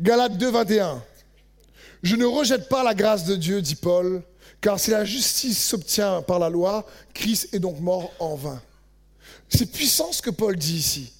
Galates 0.00 0.38
2, 0.38 0.50
21. 0.50 1.02
Je 2.02 2.16
ne 2.16 2.24
rejette 2.24 2.70
pas 2.70 2.82
la 2.82 2.94
grâce 2.94 3.24
de 3.24 3.36
Dieu, 3.36 3.60
dit 3.60 3.74
Paul, 3.74 4.22
car 4.62 4.80
si 4.80 4.90
la 4.90 5.04
justice 5.04 5.62
s'obtient 5.62 6.22
par 6.22 6.38
la 6.38 6.48
loi, 6.48 6.86
Christ 7.12 7.50
est 7.52 7.58
donc 7.58 7.80
mort 7.80 8.10
en 8.18 8.34
vain. 8.34 8.62
C'est 9.50 9.70
puissant 9.70 10.10
ce 10.10 10.22
que 10.22 10.30
Paul 10.30 10.56
dit 10.56 10.76
ici. 10.76 11.12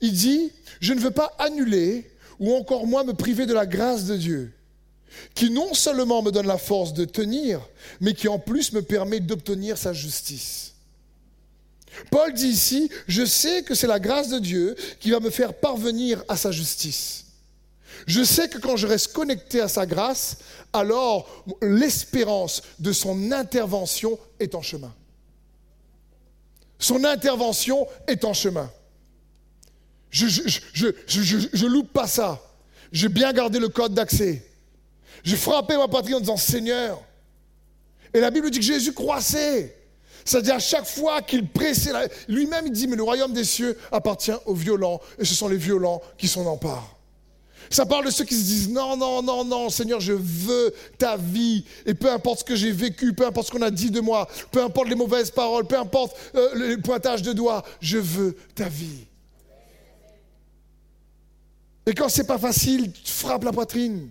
Il 0.00 0.12
dit, 0.12 0.50
je 0.80 0.92
ne 0.92 0.98
veux 0.98 1.12
pas 1.12 1.36
annuler 1.38 2.10
ou 2.40 2.52
encore 2.56 2.88
moins 2.88 3.04
me 3.04 3.14
priver 3.14 3.46
de 3.46 3.54
la 3.54 3.64
grâce 3.64 4.06
de 4.06 4.16
Dieu, 4.16 4.52
qui 5.36 5.50
non 5.50 5.72
seulement 5.72 6.20
me 6.20 6.32
donne 6.32 6.48
la 6.48 6.58
force 6.58 6.94
de 6.94 7.04
tenir, 7.04 7.60
mais 8.00 8.12
qui 8.12 8.26
en 8.26 8.40
plus 8.40 8.72
me 8.72 8.82
permet 8.82 9.20
d'obtenir 9.20 9.78
sa 9.78 9.92
justice. 9.92 10.74
Paul 12.10 12.34
dit 12.34 12.48
ici, 12.48 12.90
je 13.06 13.24
sais 13.24 13.62
que 13.62 13.76
c'est 13.76 13.86
la 13.86 14.00
grâce 14.00 14.30
de 14.30 14.40
Dieu 14.40 14.74
qui 14.98 15.12
va 15.12 15.20
me 15.20 15.30
faire 15.30 15.54
parvenir 15.54 16.24
à 16.26 16.36
sa 16.36 16.50
justice. 16.50 17.25
Je 18.06 18.22
sais 18.22 18.48
que 18.48 18.58
quand 18.58 18.76
je 18.76 18.86
reste 18.86 19.12
connecté 19.12 19.60
à 19.60 19.68
sa 19.68 19.84
grâce, 19.84 20.38
alors 20.72 21.28
l'espérance 21.60 22.62
de 22.78 22.92
son 22.92 23.32
intervention 23.32 24.18
est 24.38 24.54
en 24.54 24.62
chemin. 24.62 24.94
Son 26.78 27.04
intervention 27.04 27.88
est 28.06 28.24
en 28.24 28.32
chemin. 28.32 28.70
Je 30.10 30.26
je, 30.28 31.66
loupe 31.66 31.92
pas 31.92 32.06
ça. 32.06 32.40
J'ai 32.92 33.08
bien 33.08 33.32
gardé 33.32 33.58
le 33.58 33.68
code 33.68 33.92
d'accès. 33.92 34.46
J'ai 35.24 35.36
frappé 35.36 35.76
ma 35.76 35.88
patrie 35.88 36.14
en 36.14 36.20
disant 36.20 36.36
Seigneur. 36.36 37.02
Et 38.14 38.20
la 38.20 38.30
Bible 38.30 38.50
dit 38.50 38.60
que 38.60 38.64
Jésus 38.64 38.92
croissait. 38.92 39.76
C'est-à-dire 40.24 40.54
à 40.54 40.60
chaque 40.60 40.86
fois 40.86 41.22
qu'il 41.22 41.48
pressait, 41.48 41.90
lui-même 42.28 42.66
il 42.66 42.72
dit, 42.72 42.86
mais 42.86 42.96
le 42.96 43.02
royaume 43.02 43.32
des 43.32 43.44
cieux 43.44 43.78
appartient 43.90 44.32
aux 44.44 44.54
violents, 44.54 45.00
et 45.18 45.24
ce 45.24 45.34
sont 45.34 45.48
les 45.48 45.56
violents 45.56 46.02
qui 46.18 46.28
s'en 46.28 46.46
emparent. 46.46 46.95
Ça 47.70 47.86
parle 47.86 48.06
de 48.06 48.10
ceux 48.10 48.24
qui 48.24 48.34
se 48.34 48.44
disent 48.44 48.70
non, 48.70 48.96
non, 48.96 49.22
non, 49.22 49.44
non, 49.44 49.70
Seigneur, 49.70 50.00
je 50.00 50.12
veux 50.12 50.74
ta 50.98 51.16
vie. 51.16 51.64
Et 51.84 51.94
peu 51.94 52.10
importe 52.10 52.40
ce 52.40 52.44
que 52.44 52.56
j'ai 52.56 52.72
vécu, 52.72 53.12
peu 53.12 53.26
importe 53.26 53.48
ce 53.48 53.52
qu'on 53.52 53.62
a 53.62 53.70
dit 53.70 53.90
de 53.90 54.00
moi, 54.00 54.28
peu 54.50 54.62
importe 54.62 54.88
les 54.88 54.94
mauvaises 54.94 55.30
paroles, 55.30 55.66
peu 55.66 55.78
importe 55.78 56.16
euh, 56.34 56.50
le 56.54 56.80
pointage 56.80 57.22
de 57.22 57.32
doigts, 57.32 57.62
je 57.80 57.98
veux 57.98 58.36
ta 58.54 58.68
vie. 58.68 59.06
Et 61.86 61.94
quand 61.94 62.08
c'est 62.08 62.26
pas 62.26 62.38
facile, 62.38 62.92
tu 62.92 63.12
frappes 63.12 63.44
la 63.44 63.52
poitrine. 63.52 64.10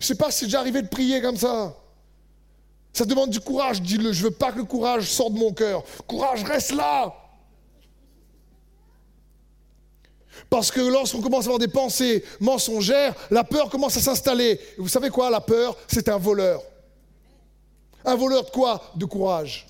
Je 0.00 0.06
sais 0.06 0.14
pas 0.14 0.30
si 0.30 0.40
c'est 0.40 0.44
déjà 0.46 0.60
arrivé 0.60 0.82
de 0.82 0.88
prier 0.88 1.22
comme 1.22 1.36
ça. 1.36 1.74
Ça 2.92 3.04
demande 3.04 3.30
du 3.30 3.40
courage, 3.40 3.82
dis-le. 3.82 4.12
Je 4.12 4.24
veux 4.24 4.30
pas 4.30 4.52
que 4.52 4.58
le 4.58 4.64
courage 4.64 5.10
sorte 5.10 5.32
de 5.32 5.38
mon 5.38 5.52
cœur. 5.52 5.82
Courage, 6.06 6.44
reste 6.44 6.72
là. 6.72 7.12
Parce 10.50 10.70
que 10.70 10.80
lorsqu'on 10.80 11.20
commence 11.20 11.44
à 11.44 11.46
avoir 11.46 11.58
des 11.58 11.68
pensées 11.68 12.24
mensongères, 12.40 13.14
la 13.30 13.44
peur 13.44 13.70
commence 13.70 13.96
à 13.96 14.00
s'installer. 14.00 14.60
Vous 14.78 14.88
savez 14.88 15.10
quoi? 15.10 15.30
La 15.30 15.40
peur, 15.40 15.76
c'est 15.86 16.08
un 16.08 16.18
voleur. 16.18 16.62
Un 18.04 18.16
voleur 18.16 18.44
de 18.44 18.50
quoi? 18.50 18.92
De 18.96 19.04
courage. 19.04 19.66